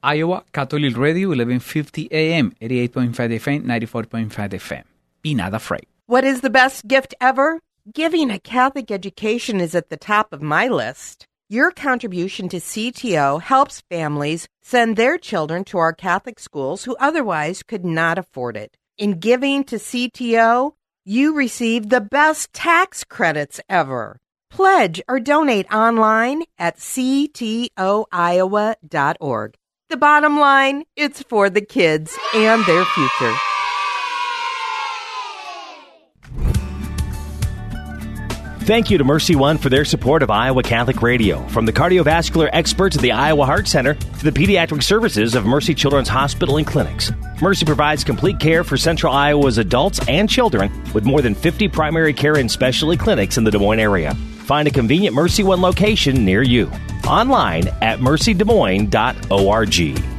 Iowa 0.03 0.43
Catholic 0.51 0.97
Radio, 0.97 1.29
1150 1.29 2.09
AM, 2.11 2.51
88.5 2.61 3.13
FM, 3.15 3.63
94.5 3.63 4.29
FM. 4.29 4.83
Be 5.21 5.33
not 5.33 5.53
afraid. 5.53 5.85
What 6.07 6.25
is 6.25 6.41
the 6.41 6.49
best 6.49 6.85
gift 6.89 7.15
ever? 7.21 7.61
Giving 7.91 8.29
a 8.29 8.37
Catholic 8.37 8.91
education 8.91 9.61
is 9.61 9.73
at 9.73 9.89
the 9.89 9.95
top 9.95 10.33
of 10.33 10.41
my 10.41 10.67
list. 10.67 11.25
Your 11.49 11.71
contribution 11.71 12.49
to 12.49 12.57
CTO 12.57 13.41
helps 13.41 13.81
families 13.89 14.47
send 14.61 14.97
their 14.97 15.17
children 15.17 15.63
to 15.65 15.77
our 15.77 15.93
Catholic 15.93 16.39
schools 16.39 16.83
who 16.83 16.97
otherwise 16.97 17.63
could 17.63 17.85
not 17.85 18.17
afford 18.17 18.57
it. 18.57 18.75
In 18.97 19.19
giving 19.19 19.63
to 19.65 19.77
CTO, 19.77 20.73
you 21.05 21.33
receive 21.33 21.87
the 21.89 22.01
best 22.01 22.51
tax 22.51 23.05
credits 23.05 23.61
ever. 23.69 24.19
Pledge 24.49 25.01
or 25.07 25.19
donate 25.19 25.71
online 25.73 26.43
at 26.59 26.77
ctoiowa.org. 26.77 27.71
The 29.93 29.97
bottom 29.97 30.39
line, 30.39 30.85
it's 30.95 31.21
for 31.21 31.51
the 31.51 31.61
kids 31.61 32.17
and 32.33 32.65
their 32.65 32.83
future. 32.83 33.35
Thank 38.65 38.89
you 38.89 38.97
to 38.97 39.03
Mercy 39.03 39.35
One 39.35 39.59
for 39.59 39.69
their 39.69 39.85
support 39.85 40.23
of 40.23 40.31
Iowa 40.31 40.63
Catholic 40.63 41.03
Radio. 41.03 41.47
From 41.49 41.67
the 41.67 41.73
cardiovascular 41.73 42.49
experts 42.53 42.95
at 42.95 43.03
the 43.03 43.11
Iowa 43.11 43.45
Heart 43.45 43.67
Center 43.67 43.93
to 43.93 44.23
the 44.23 44.31
pediatric 44.31 44.81
services 44.81 45.35
of 45.35 45.45
Mercy 45.45 45.75
Children's 45.75 46.09
Hospital 46.09 46.57
and 46.57 46.65
Clinics. 46.65 47.11
Mercy 47.39 47.63
provides 47.63 48.03
complete 48.03 48.39
care 48.39 48.63
for 48.63 48.77
Central 48.77 49.13
Iowa's 49.13 49.59
adults 49.59 49.99
and 50.07 50.27
children 50.27 50.71
with 50.95 51.05
more 51.05 51.21
than 51.21 51.35
50 51.35 51.67
primary 51.67 52.13
care 52.13 52.37
and 52.37 52.49
specialty 52.49 52.97
clinics 52.97 53.37
in 53.37 53.43
the 53.43 53.51
Des 53.51 53.59
Moines 53.59 53.77
area. 53.77 54.17
Find 54.43 54.67
a 54.67 54.71
convenient 54.71 55.15
Mercy 55.15 55.43
One 55.43 55.61
location 55.61 56.25
near 56.25 56.41
you. 56.41 56.69
Online 57.07 57.69
at 57.81 57.99
mercydesmoines.org. 57.99 60.13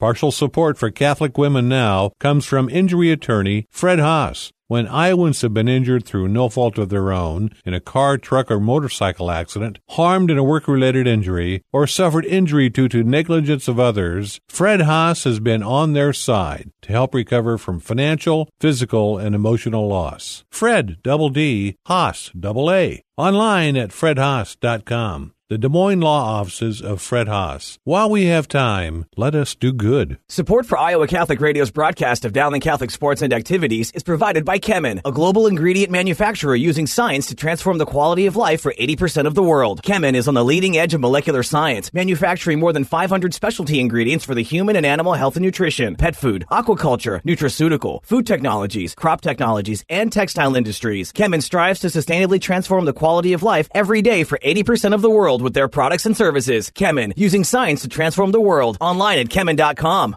Partial 0.00 0.32
support 0.32 0.78
for 0.78 0.90
Catholic 0.90 1.36
Women 1.36 1.68
Now 1.68 2.12
comes 2.20 2.46
from 2.46 2.70
injury 2.70 3.10
attorney 3.10 3.66
Fredd 3.70 4.00
Haas. 4.00 4.50
When 4.70 4.86
Iowans 4.86 5.42
have 5.42 5.52
been 5.52 5.66
injured 5.66 6.04
through 6.04 6.28
no 6.28 6.48
fault 6.48 6.78
of 6.78 6.90
their 6.90 7.10
own 7.10 7.50
in 7.64 7.74
a 7.74 7.80
car, 7.80 8.16
truck, 8.16 8.52
or 8.52 8.60
motorcycle 8.60 9.28
accident, 9.28 9.80
harmed 9.88 10.30
in 10.30 10.38
a 10.38 10.44
work 10.44 10.68
related 10.68 11.08
injury, 11.08 11.64
or 11.72 11.88
suffered 11.88 12.24
injury 12.24 12.68
due 12.68 12.88
to 12.90 13.02
negligence 13.02 13.66
of 13.66 13.80
others, 13.80 14.38
Fredd 14.48 14.82
Haas 14.82 15.24
has 15.24 15.40
been 15.40 15.64
on 15.64 15.92
their 15.92 16.12
side 16.12 16.70
to 16.82 16.92
help 16.92 17.14
recover 17.14 17.58
from 17.58 17.80
financial, 17.80 18.48
physical, 18.60 19.18
and 19.18 19.34
emotional 19.34 19.88
loss. 19.88 20.44
Fredd, 20.52 21.02
double 21.02 21.30
D, 21.30 21.74
Haas, 21.86 22.30
double 22.38 22.70
A. 22.70 23.02
Online 23.18 23.76
at 23.76 23.90
fredhaas.com 23.90 25.32
the 25.50 25.58
Des 25.58 25.68
Moines 25.68 25.98
Law 25.98 26.38
Offices 26.38 26.80
of 26.80 27.00
Fredd 27.00 27.26
Haas. 27.26 27.80
While 27.82 28.08
we 28.08 28.26
have 28.26 28.46
time, 28.46 29.06
let 29.16 29.34
us 29.34 29.56
do 29.56 29.72
good. 29.72 30.16
Support 30.28 30.64
for 30.64 30.78
Iowa 30.78 31.08
Catholic 31.08 31.40
Radio's 31.40 31.72
broadcast 31.72 32.24
of 32.24 32.32
Dowling 32.32 32.60
Catholic 32.60 32.92
sports 32.92 33.20
and 33.20 33.32
activities 33.32 33.90
is 33.90 34.04
provided 34.04 34.44
by 34.44 34.60
Kemin, 34.60 35.00
a 35.04 35.10
global 35.10 35.48
ingredient 35.48 35.90
manufacturer 35.90 36.54
using 36.54 36.86
science 36.86 37.26
to 37.26 37.34
transform 37.34 37.78
the 37.78 37.84
quality 37.84 38.26
of 38.26 38.36
life 38.36 38.60
for 38.60 38.72
80% 38.72 39.26
of 39.26 39.34
the 39.34 39.42
world. 39.42 39.82
Kemin 39.82 40.14
is 40.14 40.28
on 40.28 40.34
the 40.34 40.44
leading 40.44 40.76
edge 40.76 40.94
of 40.94 41.00
molecular 41.00 41.42
science, 41.42 41.92
manufacturing 41.92 42.60
more 42.60 42.72
than 42.72 42.84
500 42.84 43.34
specialty 43.34 43.80
ingredients 43.80 44.24
for 44.24 44.36
the 44.36 44.44
human 44.44 44.76
and 44.76 44.86
animal 44.86 45.14
health 45.14 45.34
and 45.34 45.44
nutrition, 45.44 45.96
pet 45.96 46.14
food, 46.14 46.44
aquaculture, 46.52 47.20
nutraceutical, 47.24 48.04
food 48.04 48.24
technologies, 48.24 48.94
crop 48.94 49.20
technologies, 49.20 49.84
and 49.88 50.12
textile 50.12 50.54
industries. 50.54 51.10
Kemin 51.12 51.42
strives 51.42 51.80
to 51.80 51.88
sustainably 51.88 52.40
transform 52.40 52.84
the 52.84 52.92
quality 52.92 53.32
of 53.32 53.42
life 53.42 53.68
every 53.74 54.00
day 54.00 54.22
for 54.22 54.38
80% 54.38 54.94
of 54.94 55.02
the 55.02 55.10
world 55.10 55.39
world 55.40 55.44
with 55.44 55.54
their 55.54 55.68
products 55.68 56.06
and 56.06 56.16
services. 56.16 56.70
Kemin, 56.70 57.12
using 57.16 57.44
science 57.44 57.82
to 57.82 57.88
transform 57.88 58.32
the 58.32 58.40
world. 58.40 58.76
Online 58.80 59.18
at 59.18 59.28
Kemin.com. 59.28 60.16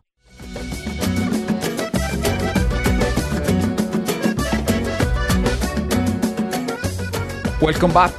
Welcome 7.61 7.93
back 7.93 8.11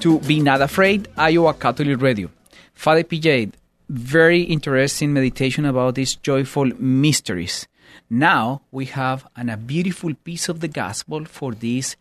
to 0.00 0.18
Be 0.20 0.40
Not 0.40 0.60
Afraid, 0.62 1.08
Iowa 1.16 1.54
Catholic 1.54 2.00
Radio. 2.00 2.28
Father 2.74 3.04
PJ, 3.04 3.52
very 3.88 4.42
interesting 4.42 5.12
meditation 5.12 5.64
about 5.64 5.94
these 5.94 6.16
joyful 6.16 6.66
mysteries. 6.78 7.68
Now 8.08 8.62
we 8.72 8.86
have 8.86 9.26
an, 9.36 9.48
a 9.48 9.56
beautiful 9.56 10.12
piece 10.24 10.48
of 10.48 10.58
the 10.58 10.66
gospel 10.66 11.24
for 11.24 11.54
this 11.54 11.96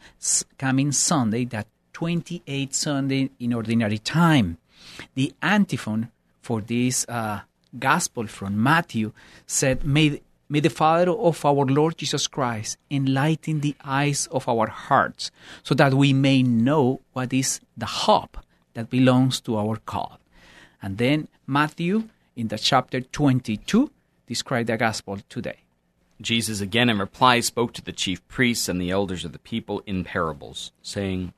coming 0.58 0.92
Sunday 0.92 1.46
that 1.46 1.68
28 2.00 2.74
Sunday 2.74 3.30
in 3.42 3.52
Ordinary 3.52 3.98
Time. 3.98 4.58
The 5.16 5.34
antiphon 5.42 6.10
for 6.42 6.62
this 6.62 7.06
uh, 7.10 7.42
gospel 7.78 8.26
from 8.26 8.64
Matthew 8.64 9.12
said, 9.46 9.84
may, 9.84 10.22
may 10.48 10.62
the 10.62 10.70
Father 10.70 11.12
of 11.12 11.44
our 11.44 11.66
Lord 11.66 11.98
Jesus 11.98 12.26
Christ 12.26 12.78
enlighten 12.90 13.60
the 13.60 13.76
eyes 13.84 14.30
of 14.32 14.48
our 14.48 14.68
hearts 14.68 15.30
so 15.62 15.76
that 15.76 15.94
we 15.94 16.14
may 16.14 16.42
know 16.42 17.02
what 17.12 17.34
is 17.34 17.60
the 17.76 17.86
hope 17.86 18.38
that 18.76 18.90
belongs 18.90 19.42
to 19.42 19.58
our 19.58 19.76
call. 19.76 20.22
And 20.82 21.00
then 21.00 21.28
Matthew 21.48 22.08
in 22.34 22.48
the 22.48 22.58
chapter 22.58 23.02
22 23.02 23.92
described 24.26 24.70
the 24.70 24.78
gospel 24.78 25.20
today. 25.28 25.58
Jesus 26.22 26.62
again 26.62 26.90
in 26.90 26.98
reply 26.98 27.42
spoke 27.42 27.74
to 27.74 27.82
the 27.82 27.92
chief 27.92 28.26
priests 28.30 28.70
and 28.70 28.80
the 28.80 28.90
elders 28.90 29.26
of 29.26 29.34
the 29.34 29.40
people 29.40 29.84
in 29.86 30.06
parables, 30.06 30.72
saying, 30.82 31.34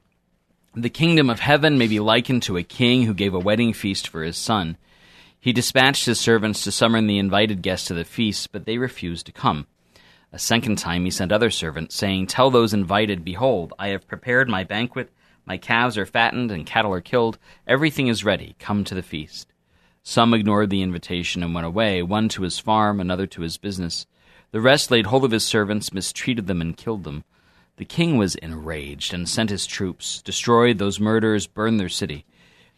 the 0.73 0.89
kingdom 0.89 1.29
of 1.29 1.41
heaven 1.41 1.77
may 1.77 1.87
be 1.87 1.99
likened 1.99 2.43
to 2.43 2.55
a 2.55 2.63
king 2.63 3.03
who 3.03 3.13
gave 3.13 3.33
a 3.33 3.39
wedding 3.39 3.73
feast 3.73 4.07
for 4.07 4.23
his 4.23 4.37
son. 4.37 4.77
He 5.37 5.51
dispatched 5.51 6.05
his 6.05 6.19
servants 6.19 6.63
to 6.63 6.71
summon 6.71 7.07
the 7.07 7.17
invited 7.17 7.61
guests 7.61 7.87
to 7.87 7.93
the 7.93 8.05
feast, 8.05 8.51
but 8.53 8.65
they 8.65 8.77
refused 8.77 9.25
to 9.25 9.33
come. 9.33 9.67
A 10.31 10.39
second 10.39 10.77
time 10.77 11.03
he 11.03 11.11
sent 11.11 11.33
other 11.33 11.49
servants, 11.49 11.95
saying, 11.95 12.27
Tell 12.27 12.49
those 12.49 12.73
invited, 12.73 13.25
Behold, 13.25 13.73
I 13.77 13.89
have 13.89 14.07
prepared 14.07 14.47
my 14.47 14.63
banquet, 14.63 15.11
my 15.45 15.57
calves 15.57 15.97
are 15.97 16.05
fattened, 16.05 16.51
and 16.51 16.65
cattle 16.65 16.93
are 16.93 17.01
killed, 17.01 17.37
everything 17.67 18.07
is 18.07 18.23
ready, 18.23 18.55
come 18.57 18.85
to 18.85 18.95
the 18.95 19.01
feast. 19.01 19.51
Some 20.03 20.33
ignored 20.33 20.69
the 20.69 20.81
invitation 20.81 21.43
and 21.43 21.53
went 21.53 21.67
away, 21.67 22.01
one 22.01 22.29
to 22.29 22.43
his 22.43 22.59
farm, 22.59 23.01
another 23.01 23.27
to 23.27 23.41
his 23.41 23.57
business. 23.57 24.05
The 24.51 24.61
rest 24.61 24.89
laid 24.89 25.07
hold 25.07 25.25
of 25.25 25.31
his 25.31 25.43
servants, 25.43 25.91
mistreated 25.93 26.47
them, 26.47 26.61
and 26.61 26.77
killed 26.77 27.03
them. 27.03 27.25
The 27.81 27.85
king 27.85 28.19
was 28.19 28.35
enraged 28.35 29.11
and 29.11 29.27
sent 29.27 29.49
his 29.49 29.65
troops, 29.65 30.21
destroyed 30.21 30.77
those 30.77 30.99
murderers, 30.99 31.47
burned 31.47 31.79
their 31.79 31.89
city. 31.89 32.25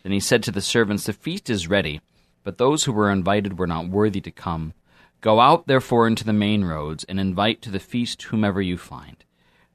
Then 0.01 0.13
he 0.13 0.21
said 0.21 0.41
to 0.43 0.51
the 0.51 0.61
servants, 0.61 1.05
The 1.05 1.11
feast 1.11 1.49
is 1.49 1.67
ready, 1.67 1.99
but 2.41 2.57
those 2.57 2.85
who 2.85 2.93
were 2.93 3.11
invited 3.11 3.59
were 3.59 3.67
not 3.67 3.89
worthy 3.89 4.21
to 4.21 4.31
come. 4.31 4.71
Go 5.19 5.41
out, 5.41 5.67
therefore, 5.67 6.07
into 6.07 6.23
the 6.23 6.31
main 6.31 6.63
roads, 6.63 7.03
and 7.03 7.19
invite 7.19 7.61
to 7.63 7.69
the 7.69 7.81
feast 7.81 8.23
whomever 8.23 8.61
you 8.61 8.77
find. 8.77 9.25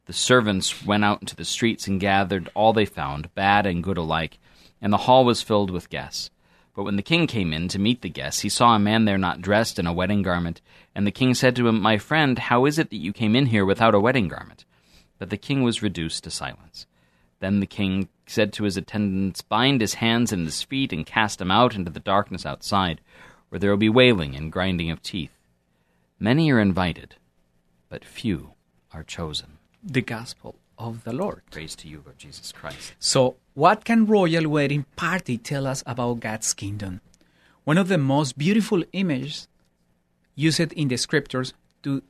The 0.07 0.15
servants 0.15 0.87
went 0.87 1.05
out 1.05 1.21
into 1.21 1.37
the 1.37 1.45
streets 1.45 1.87
and 1.87 2.01
gathered 2.01 2.51
all 2.55 2.73
they 2.73 2.87
found, 2.87 3.35
bad 3.35 3.67
and 3.67 3.85
good 3.85 3.99
alike, 3.99 4.39
and 4.81 4.95
the 4.95 5.05
hall 5.05 5.27
was 5.27 5.43
filled 5.43 5.71
with 5.71 5.91
guests. 5.91 6.31
But 6.75 6.85
when 6.85 6.97
the 6.97 7.03
king 7.03 7.27
came 7.27 7.53
in 7.53 7.69
to 7.69 7.79
meet 7.79 8.01
the 8.01 8.09
guests, 8.09 8.41
he 8.41 8.49
saw 8.49 8.75
a 8.75 8.79
man 8.79 9.05
there 9.05 9.19
not 9.19 9.43
dressed 9.43 9.79
in 9.79 9.87
a 9.87 9.93
wedding 9.93 10.23
garment, 10.23 10.63
and 10.95 11.07
the 11.07 11.11
king 11.11 11.35
said 11.35 11.55
to 11.57 11.69
him, 11.69 11.83
My 11.83 11.99
friend, 11.99 12.39
how 12.39 12.65
is 12.65 12.79
it 12.79 12.89
that 12.89 12.97
you 12.97 13.13
came 13.13 13.37
in 13.37 13.45
here 13.45 13.67
without 13.67 13.95
a 13.95 14.01
wedding 14.01 14.29
garment? 14.29 14.65
But 15.19 15.31
the 15.31 15.37
king 15.37 15.63
was 15.63 15.83
reduced 15.83 16.25
to 16.25 16.31
silence. 16.31 16.87
Then 17.41 17.61
the 17.61 17.67
king 17.67 18.09
said 18.27 18.53
to 18.55 18.65
his 18.65 18.77
attendants, 18.77 19.43
Bind 19.43 19.81
his 19.81 19.95
hands 19.95 20.33
and 20.33 20.45
his 20.45 20.63
feet 20.63 20.93
and 20.93 21.07
cast 21.07 21.41
him 21.41 21.51
out 21.51 21.75
into 21.75 21.91
the 21.91 22.01
darkness 22.01 22.45
outside, 22.45 23.01
where 23.49 23.59
there 23.59 23.71
will 23.71 23.77
be 23.77 23.89
wailing 23.89 24.35
and 24.35 24.53
grinding 24.53 24.91
of 24.91 25.03
teeth. 25.03 25.31
Many 26.19 26.51
are 26.51 26.61
invited, 26.61 27.15
but 27.89 28.05
few 28.05 28.53
are 28.93 29.05
chosen. 29.05 29.59
The 29.83 30.03
gospel 30.03 30.57
of 30.77 31.05
the 31.05 31.13
Lord. 31.13 31.43
Praise 31.51 31.77
to 31.77 31.89
you, 31.89 32.03
Lord 32.05 32.19
Jesus 32.19 32.53
Christ. 32.53 32.95
So, 32.99 33.37
what 33.55 33.85
can 33.85 34.07
royal 34.07 34.49
wedding 34.49 34.87
party 34.97 35.39
tell 35.39 35.67
us 35.67 35.83
about 35.87 36.21
God's 36.21 36.53
kingdom? 36.55 37.01
One 37.65 37.79
of 37.79 37.89
the 37.89 37.99
most 37.99 38.39
beautiful 38.39 38.83
images 38.93 39.49
used 40.35 40.73
in 40.73 40.89
the 40.89 40.97
scriptures 40.97 41.53
to 41.83 42.03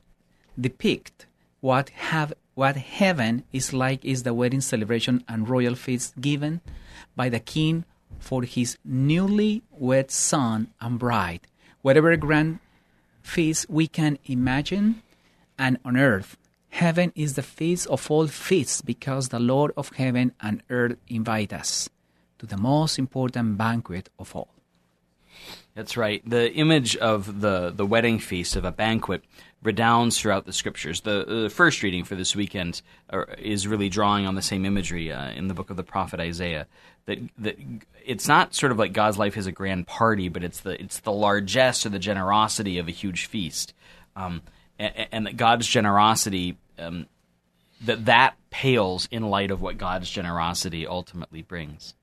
depict 0.59 1.25
what 1.61 1.89
have 1.89 2.33
what 2.59 2.75
heaven 2.75 3.41
is 3.53 3.71
like 3.71 4.03
is 4.03 4.23
the 4.23 4.33
wedding 4.33 4.59
celebration 4.59 5.23
and 5.29 5.47
royal 5.47 5.75
feast 5.75 6.19
given 6.19 6.59
by 7.15 7.29
the 7.29 7.39
king 7.39 7.85
for 8.19 8.43
his 8.43 8.77
newly 8.83 9.63
wed 9.71 10.11
son 10.11 10.67
and 10.81 10.99
bride. 10.99 11.39
Whatever 11.83 12.17
grand 12.17 12.59
feast 13.21 13.69
we 13.69 13.87
can 13.87 14.19
imagine, 14.25 15.01
and 15.57 15.77
on 15.85 15.95
earth, 15.95 16.35
heaven 16.67 17.13
is 17.15 17.35
the 17.35 17.41
feast 17.41 17.87
of 17.87 18.11
all 18.11 18.27
feasts 18.27 18.81
because 18.81 19.29
the 19.29 19.39
Lord 19.39 19.71
of 19.77 19.93
heaven 19.95 20.33
and 20.41 20.61
earth 20.69 20.97
invite 21.07 21.53
us 21.53 21.87
to 22.39 22.45
the 22.45 22.57
most 22.57 22.99
important 22.99 23.57
banquet 23.57 24.09
of 24.19 24.35
all. 24.35 24.49
That's 25.75 25.95
right. 25.95 26.21
The 26.29 26.51
image 26.51 26.97
of 26.97 27.39
the, 27.39 27.71
the 27.73 27.85
wedding 27.85 28.19
feast 28.19 28.57
of 28.57 28.65
a 28.65 28.71
banquet 28.73 29.23
redounds 29.61 30.19
throughout 30.19 30.45
the 30.45 30.53
scriptures. 30.53 31.01
The, 31.01 31.25
the 31.25 31.49
first 31.49 31.83
reading 31.83 32.03
for 32.03 32.15
this 32.15 32.35
weekend 32.35 32.81
uh, 33.09 33.25
is 33.37 33.67
really 33.67 33.89
drawing 33.89 34.25
on 34.25 34.35
the 34.35 34.41
same 34.41 34.65
imagery 34.65 35.11
uh, 35.11 35.31
in 35.31 35.47
the 35.47 35.53
book 35.53 35.69
of 35.69 35.77
the 35.77 35.83
prophet 35.83 36.19
Isaiah. 36.19 36.67
That 37.05 37.19
that 37.37 37.57
it's 38.05 38.27
not 38.27 38.53
sort 38.53 38.71
of 38.71 38.79
like 38.79 38.93
God's 38.93 39.17
life 39.17 39.35
is 39.37 39.47
a 39.47 39.51
grand 39.51 39.87
party, 39.87 40.29
but 40.29 40.43
it's 40.43 40.61
the 40.61 40.81
it's 40.81 40.99
the 40.99 41.11
largesse 41.11 41.85
or 41.85 41.89
the 41.89 41.99
generosity 41.99 42.77
of 42.77 42.87
a 42.87 42.91
huge 42.91 43.25
feast, 43.25 43.73
um, 44.15 44.41
and, 44.77 45.07
and, 45.11 45.25
that 45.25 45.37
God's 45.37 45.67
generosity 45.67 46.57
um, 46.77 47.07
that 47.81 48.05
that 48.05 48.35
pales 48.49 49.07
in 49.11 49.23
light 49.29 49.51
of 49.51 49.61
what 49.61 49.77
God's 49.77 50.09
generosity 50.09 50.85
ultimately 50.85 51.41
brings. 51.41 51.95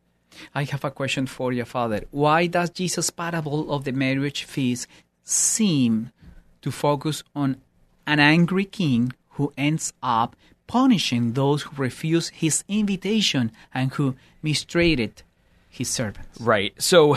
I 0.54 0.64
have 0.64 0.84
a 0.84 0.90
question 0.90 1.26
for 1.26 1.52
you, 1.52 1.64
Father. 1.64 2.04
Why 2.10 2.46
does 2.46 2.70
Jesus' 2.70 3.10
parable 3.10 3.72
of 3.72 3.84
the 3.84 3.92
marriage 3.92 4.44
feast 4.44 4.86
seem 5.24 6.10
to 6.66 6.72
focus 6.72 7.22
on 7.32 7.56
an 8.08 8.18
angry 8.18 8.64
king 8.64 9.12
who 9.30 9.52
ends 9.56 9.92
up 10.02 10.34
punishing 10.66 11.34
those 11.34 11.62
who 11.62 11.80
refuse 11.80 12.30
his 12.30 12.64
invitation 12.68 13.52
and 13.72 13.92
who 13.92 14.16
mistreated 14.42 15.22
his 15.68 15.88
servants. 15.88 16.40
Right. 16.40 16.74
So 16.82 17.16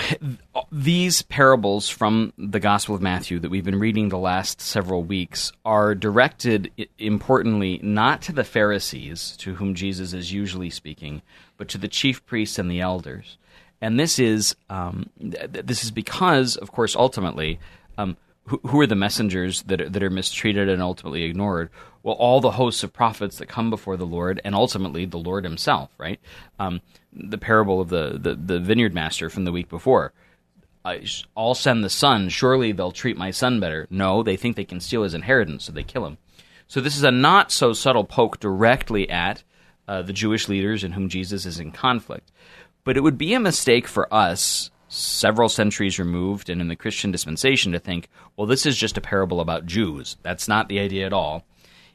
these 0.72 1.24
parables 1.24 1.90
from 1.90 2.32
the 2.38 2.60
Gospel 2.60 2.94
of 2.94 3.02
Matthew 3.02 3.40
that 3.40 3.50
we've 3.50 3.66
been 3.66 3.80
reading 3.80 4.10
the 4.10 4.20
last 4.20 4.62
several 4.62 5.02
weeks 5.02 5.52
are 5.66 5.96
directed, 5.96 6.72
importantly, 7.00 7.80
not 7.82 8.22
to 8.24 8.32
the 8.32 8.44
Pharisees, 8.44 9.36
to 9.38 9.56
whom 9.56 9.74
Jesus 9.74 10.14
is 10.14 10.32
usually 10.32 10.70
speaking, 10.70 11.24
but 11.58 11.68
to 11.70 11.80
the 11.80 11.88
chief 11.88 12.24
priests 12.28 12.60
and 12.60 12.70
the 12.70 12.82
elders. 12.82 13.40
And 13.82 14.00
this 14.00 14.20
is 14.20 14.56
um, 14.70 15.10
this 15.18 15.84
is 15.84 15.90
because, 15.90 16.56
of 16.56 16.72
course, 16.72 16.96
ultimately. 16.96 17.60
Um, 17.98 18.16
who, 18.50 18.82
are 18.82 18.88
the 18.88 18.96
messengers 18.96 19.62
that 19.64 19.82
are, 19.82 19.90
that 19.90 20.04
are 20.04 20.10
mistreated 20.10 20.70
and 20.70 20.82
ultimately 20.82 21.24
ignored? 21.24 21.70
Well, 22.04 22.16
all 22.16 22.42
the 22.42 22.52
hosts 22.52 22.84
of 22.84 22.94
prophets 22.94 23.38
that 23.38 23.48
come 23.48 23.70
before 23.70 23.98
the 23.98 24.06
Lord, 24.06 24.42
and 24.44 24.56
ultimately 24.56 25.06
the 25.06 25.18
Lord 25.18 25.44
Himself. 25.44 25.92
Right? 25.98 26.20
Um, 26.60 26.82
the 27.14 27.38
parable 27.38 27.82
of 27.82 27.90
the, 27.90 28.18
the, 28.20 28.36
the 28.36 28.60
vineyard 28.60 28.94
master 28.94 29.30
from 29.30 29.46
the 29.46 29.52
week 29.52 29.70
before. 29.70 30.14
I'll 31.38 31.56
send 31.56 31.84
the 31.84 31.90
son. 31.90 32.30
Surely 32.30 32.72
they'll 32.72 32.92
treat 32.92 33.18
my 33.18 33.32
son 33.32 33.60
better. 33.60 33.86
No, 33.90 34.24
they 34.24 34.38
think 34.38 34.56
they 34.56 34.66
can 34.66 34.80
steal 34.80 35.04
his 35.04 35.14
inheritance, 35.14 35.66
so 35.66 35.72
they 35.72 35.84
kill 35.84 36.06
him. 36.06 36.18
So 36.68 36.82
this 36.82 36.98
is 36.98 37.04
a 37.04 37.12
not 37.12 37.52
so 37.52 37.74
subtle 37.74 38.06
poke 38.06 38.40
directly 38.40 39.10
at 39.10 39.44
uh, 39.88 40.02
the 40.02 40.14
Jewish 40.14 40.48
leaders 40.48 40.84
in 40.84 40.94
whom 40.94 41.10
Jesus 41.10 41.46
is 41.46 41.60
in 41.60 41.72
conflict. 41.72 42.32
But 42.84 42.98
it 42.98 43.02
would 43.02 43.18
be 43.18 43.34
a 43.34 43.40
mistake 43.40 43.88
for 43.88 44.12
us 44.14 44.72
several 44.90 45.50
centuries 45.50 46.00
removed 46.00 46.50
and 46.50 46.60
in 46.60 46.68
the 46.68 46.76
Christian 46.76 47.12
dispensation 47.12 47.72
to 47.72 47.80
think, 47.80 48.10
well, 48.36 48.48
this 48.48 48.66
is 48.66 48.76
just 48.76 48.98
a 48.98 49.02
parable 49.02 49.40
about 49.40 49.66
Jews. 49.66 50.18
That's 50.24 50.48
not 50.48 50.68
the 50.68 50.80
idea 50.80 51.06
at 51.06 51.14
all. 51.14 51.46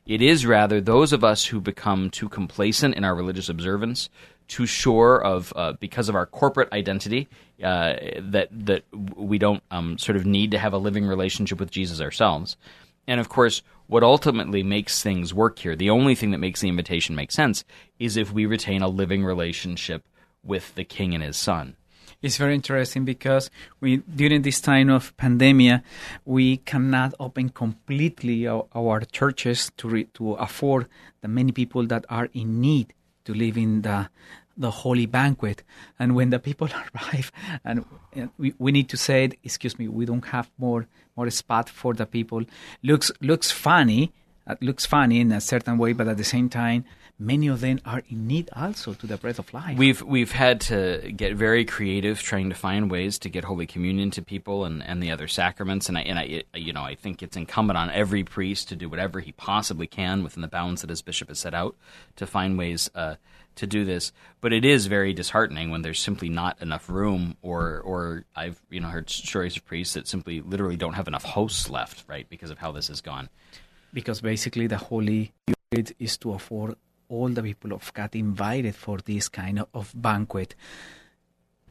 It 0.07 0.23
is 0.23 0.47
rather 0.47 0.81
those 0.81 1.13
of 1.13 1.25
us 1.25 1.47
who 1.47 1.61
become 1.61 2.11
too 2.11 2.29
complacent 2.29 2.95
in 2.95 3.05
our 3.05 3.15
religious 3.15 3.49
observance, 3.49 4.11
too 4.49 4.67
sure 4.67 5.23
of 5.23 5.53
uh, 5.57 5.73
because 5.81 6.09
of 6.09 6.15
our 6.15 6.27
corporate 6.27 6.73
identity 6.73 7.29
uh, 7.63 7.95
that 8.21 8.49
that 8.53 8.85
we 9.17 9.39
don't 9.39 9.63
um, 9.71 9.97
sort 9.99 10.17
of 10.17 10.27
need 10.27 10.51
to 10.51 10.59
have 10.59 10.75
a 10.75 10.79
living 10.79 11.07
relationship 11.07 11.59
with 11.59 11.71
Jesus 11.71 12.01
ourselves. 12.01 12.57
And 13.07 13.19
of 13.19 13.29
course, 13.29 13.63
what 13.87 14.03
ultimately 14.03 14.63
makes 14.63 15.03
things 15.03 15.33
work 15.33 15.59
here, 15.59 15.75
the 15.75 15.91
only 15.91 16.15
thing 16.15 16.31
that 16.31 16.39
makes 16.39 16.61
the 16.61 16.69
invitation 16.69 17.15
make 17.15 17.33
sense, 17.33 17.65
is 17.99 18.17
if 18.17 18.33
we 18.33 18.47
retain 18.47 18.83
a 18.83 18.89
living 18.89 19.25
relationship 19.25 20.07
with 20.43 20.75
the 20.75 20.85
King 20.85 21.15
and 21.15 21.25
His 21.25 21.37
Son 21.37 21.77
it's 22.25 22.39
very 22.39 22.55
interesting 22.55 23.05
because 23.05 23.51
we 23.81 23.99
during 23.99 24.41
this 24.41 24.59
time 24.59 24.89
of 24.89 25.15
pandemia 25.19 25.83
we 26.25 26.57
cannot 26.57 27.13
open 27.21 27.51
completely 27.51 28.49
our, 28.49 28.65
our 28.75 29.03
churches 29.03 29.71
to 29.77 29.89
re, 29.89 30.05
to 30.15 30.33
afford 30.35 30.87
the 31.21 31.29
many 31.29 31.53
people 31.53 31.87
that 31.87 32.07
are 32.09 32.31
in 32.33 32.63
need 32.63 32.95
to 33.27 33.35
live 33.35 33.59
in 33.59 33.83
the 33.83 34.09
the 34.57 34.71
holy 34.71 35.05
banquet. 35.05 35.65
And 35.99 36.15
when 36.15 36.31
the 36.31 36.39
people 36.39 36.69
arrive 36.95 37.31
and 37.65 37.85
we, 38.39 38.55
we 38.59 38.73
need 38.73 38.89
to 38.89 38.97
say 38.97 39.31
excuse 39.43 39.79
me 39.79 39.89
we 39.89 40.07
don't 40.07 40.25
have 40.27 40.51
more 40.57 40.87
more 41.17 41.29
spot 41.29 41.69
for 41.69 41.93
the 41.93 42.07
people. 42.07 42.43
Looks 42.83 43.13
looks 43.21 43.51
funny 43.51 44.13
it 44.47 44.63
looks 44.63 44.87
funny 44.87 45.21
in 45.21 45.31
a 45.31 45.43
certain 45.43 45.77
way 45.77 45.93
but 45.93 46.09
at 46.09 46.17
the 46.17 46.25
same 46.25 46.49
time 46.49 46.85
many 47.19 47.47
of 47.47 47.61
them 47.61 47.81
are 47.85 48.03
in 48.09 48.27
need 48.27 48.51
also 48.55 48.93
to 48.95 49.07
the 49.07 49.17
breath 49.17 49.39
of 49.39 49.53
life. 49.55 49.77
We've 49.79 50.03
we've 50.03 50.33
had 50.33 50.61
to 50.63 51.13
get 51.17 51.37
very 51.37 51.65
creative 51.65 52.21
trying 52.21 52.51
to 52.51 52.57
find 52.57 52.91
ways 52.91 53.19
to 53.21 53.29
get 53.29 53.45
Holy 53.45 53.67
Communion 53.67 54.11
to 54.13 54.23
people 54.23 54.65
and, 54.65 54.83
and 54.83 55.03
the 55.03 55.11
other 55.11 55.29
sacraments. 55.29 55.89
And 55.89 55.99
I 55.99 56.03
and 56.03 56.19
I 56.19 56.43
you 56.55 56.73
know 56.73 56.83
I 56.83 56.95
think 56.95 57.23
it's 57.23 57.37
incumbent 57.37 57.79
on 57.79 57.91
every 57.91 58.25
priest 58.25 58.69
to 58.69 58.77
do 58.77 58.89
whatever 58.89 59.21
he 59.21 59.33
possibly 59.33 59.87
can 59.87 60.23
within 60.23 60.43
the 60.43 60.49
bounds 60.49 60.81
that 60.81 60.91
his 60.91 61.03
bishop 61.03 61.29
has 61.29 61.39
set 61.39 61.55
out 61.55 61.77
to 62.17 62.27
find 62.27 62.59
ways. 62.59 62.91
Uh, 62.95 63.17
to 63.57 63.69
do 63.69 63.85
this, 63.85 64.11
but 64.41 64.53
it 64.53 64.65
is 64.65 64.87
very 64.87 65.13
disheartening 65.13 65.71
when 65.71 65.83
there's 65.83 66.01
simply 66.01 66.29
not 66.29 66.61
enough 66.61 66.91
room, 66.91 67.37
or 67.41 67.81
or 67.85 68.25
I've 68.35 68.61
you 68.69 68.81
know 68.81 68.89
heard 68.89 69.09
stories 69.09 69.57
of 69.57 69.65
priests 69.65 69.95
that 69.95 70.09
simply 70.09 70.41
literally 70.41 70.75
don't 70.75 70.95
have 70.95 71.07
enough 71.07 71.23
hosts 71.23 71.71
left, 71.71 72.03
right, 72.09 72.29
because 72.29 72.51
of 72.51 72.59
how 72.59 72.73
this 72.73 72.89
has 72.89 73.01
gone. 73.01 73.29
Because 73.93 74.21
basically 74.21 74.67
the 74.67 74.77
Holy 74.77 75.33
is 75.71 76.17
to 76.19 76.33
afford 76.33 76.75
all 77.15 77.29
the 77.29 77.43
people 77.43 77.73
of 77.73 77.93
God 77.95 78.15
invited 78.15 78.75
for 78.75 78.99
this 78.99 79.29
kind 79.29 79.65
of 79.73 79.93
banquet. 79.95 80.55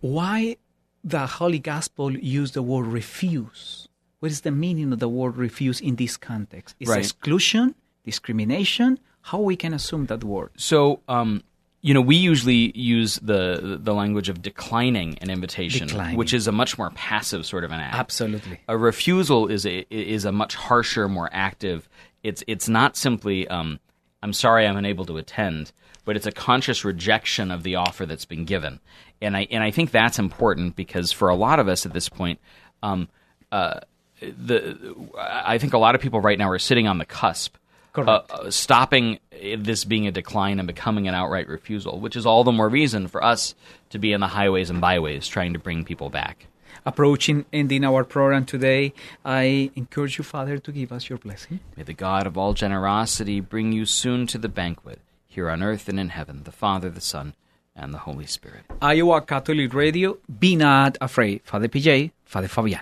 Why 0.01 0.57
the 1.03 1.25
Holy 1.27 1.59
Gospel 1.59 2.11
use 2.17 2.51
the 2.51 2.61
word 2.61 2.87
refuse? 2.87 3.87
What 4.19 4.31
is 4.31 4.41
the 4.41 4.51
meaning 4.51 4.93
of 4.93 4.99
the 4.99 5.09
word 5.09 5.35
refuse 5.35 5.81
in 5.81 5.95
this 5.97 6.15
context? 6.17 6.75
Is 6.79 6.89
right. 6.89 6.99
exclusion, 6.99 7.75
discrimination? 8.05 8.99
How 9.21 9.39
we 9.39 9.55
can 9.55 9.73
assume 9.73 10.05
that 10.07 10.23
word? 10.23 10.51
So, 10.57 11.01
um, 11.07 11.43
you 11.81 11.93
know, 11.93 12.01
we 12.01 12.15
usually 12.15 12.77
use 12.77 13.17
the 13.17 13.77
the 13.81 13.93
language 13.93 14.29
of 14.29 14.41
declining 14.41 15.17
an 15.19 15.29
invitation, 15.29 15.87
declining. 15.87 16.17
which 16.17 16.33
is 16.33 16.47
a 16.47 16.51
much 16.53 16.77
more 16.77 16.89
passive 16.91 17.45
sort 17.45 17.65
of 17.65 17.71
an 17.71 17.81
act. 17.81 17.95
Absolutely, 17.95 18.59
a 18.69 18.77
refusal 18.77 19.47
is 19.47 19.65
a 19.65 19.85
is 19.89 20.23
a 20.23 20.31
much 20.31 20.55
harsher, 20.55 21.09
more 21.09 21.29
active. 21.33 21.89
It's 22.23 22.41
it's 22.47 22.69
not 22.69 22.95
simply 22.95 23.45
um, 23.49 23.81
I'm 24.23 24.33
sorry 24.33 24.65
I'm 24.65 24.77
unable 24.77 25.05
to 25.05 25.17
attend, 25.17 25.73
but 26.05 26.15
it's 26.15 26.25
a 26.25 26.31
conscious 26.31 26.85
rejection 26.85 27.51
of 27.51 27.63
the 27.63 27.75
offer 27.75 28.05
that's 28.05 28.25
been 28.25 28.45
given. 28.45 28.79
And 29.21 29.35
I 29.35 29.47
and 29.51 29.61
I 29.61 29.69
think 29.69 29.91
that's 29.91 30.17
important 30.17 30.77
because 30.77 31.11
for 31.11 31.27
a 31.27 31.35
lot 31.35 31.59
of 31.59 31.67
us 31.67 31.85
at 31.85 31.93
this 31.93 32.07
point, 32.07 32.39
um, 32.81 33.09
uh, 33.51 33.81
the 34.21 34.95
I 35.17 35.57
think 35.57 35.73
a 35.73 35.77
lot 35.77 35.93
of 35.93 36.01
people 36.01 36.21
right 36.21 36.39
now 36.39 36.49
are 36.49 36.59
sitting 36.59 36.87
on 36.87 36.97
the 36.97 37.05
cusp. 37.05 37.57
Uh, 37.95 38.21
uh, 38.31 38.49
stopping 38.49 39.19
this 39.59 39.85
being 39.85 40.07
a 40.07 40.11
decline 40.11 40.57
and 40.57 40.65
becoming 40.65 41.07
an 41.07 41.13
outright 41.13 41.47
refusal, 41.47 41.99
which 41.99 42.15
is 42.15 42.25
all 42.25 42.43
the 42.43 42.51
more 42.51 42.67
reason 42.67 43.07
for 43.07 43.23
us 43.23 43.53
to 43.91 43.99
be 43.99 44.13
in 44.13 44.19
the 44.19 44.25
highways 44.25 44.71
and 44.71 44.81
byways 44.81 45.27
trying 45.27 45.53
to 45.53 45.59
bring 45.59 45.85
people 45.85 46.09
back 46.09 46.47
approaching 46.85 47.45
ending 47.51 47.83
our 47.83 48.03
program 48.03 48.45
today, 48.45 48.93
I 49.23 49.71
encourage 49.75 50.17
you, 50.17 50.23
Father, 50.23 50.57
to 50.57 50.71
give 50.71 50.91
us 50.91 51.09
your 51.09 51.17
blessing. 51.17 51.59
May 51.77 51.83
the 51.83 51.93
God 51.93 52.27
of 52.27 52.37
all 52.37 52.53
generosity 52.53 53.39
bring 53.39 53.71
you 53.71 53.85
soon 53.85 54.27
to 54.27 54.37
the 54.37 54.49
banquet, 54.49 54.99
here 55.27 55.49
on 55.49 55.63
earth 55.63 55.89
and 55.89 55.99
in 55.99 56.09
heaven, 56.09 56.43
the 56.43 56.51
Father, 56.51 56.89
the 56.89 57.01
Son, 57.01 57.33
and 57.75 57.93
the 57.93 57.99
Holy 57.99 58.27
Spirit. 58.27 58.65
Iowa 58.81 59.21
Catholic 59.21 59.73
Radio, 59.73 60.17
be 60.39 60.55
not 60.55 60.97
afraid. 61.01 61.41
Father 61.43 61.67
PJ, 61.67 62.11
Father 62.25 62.47
Fabian. 62.47 62.81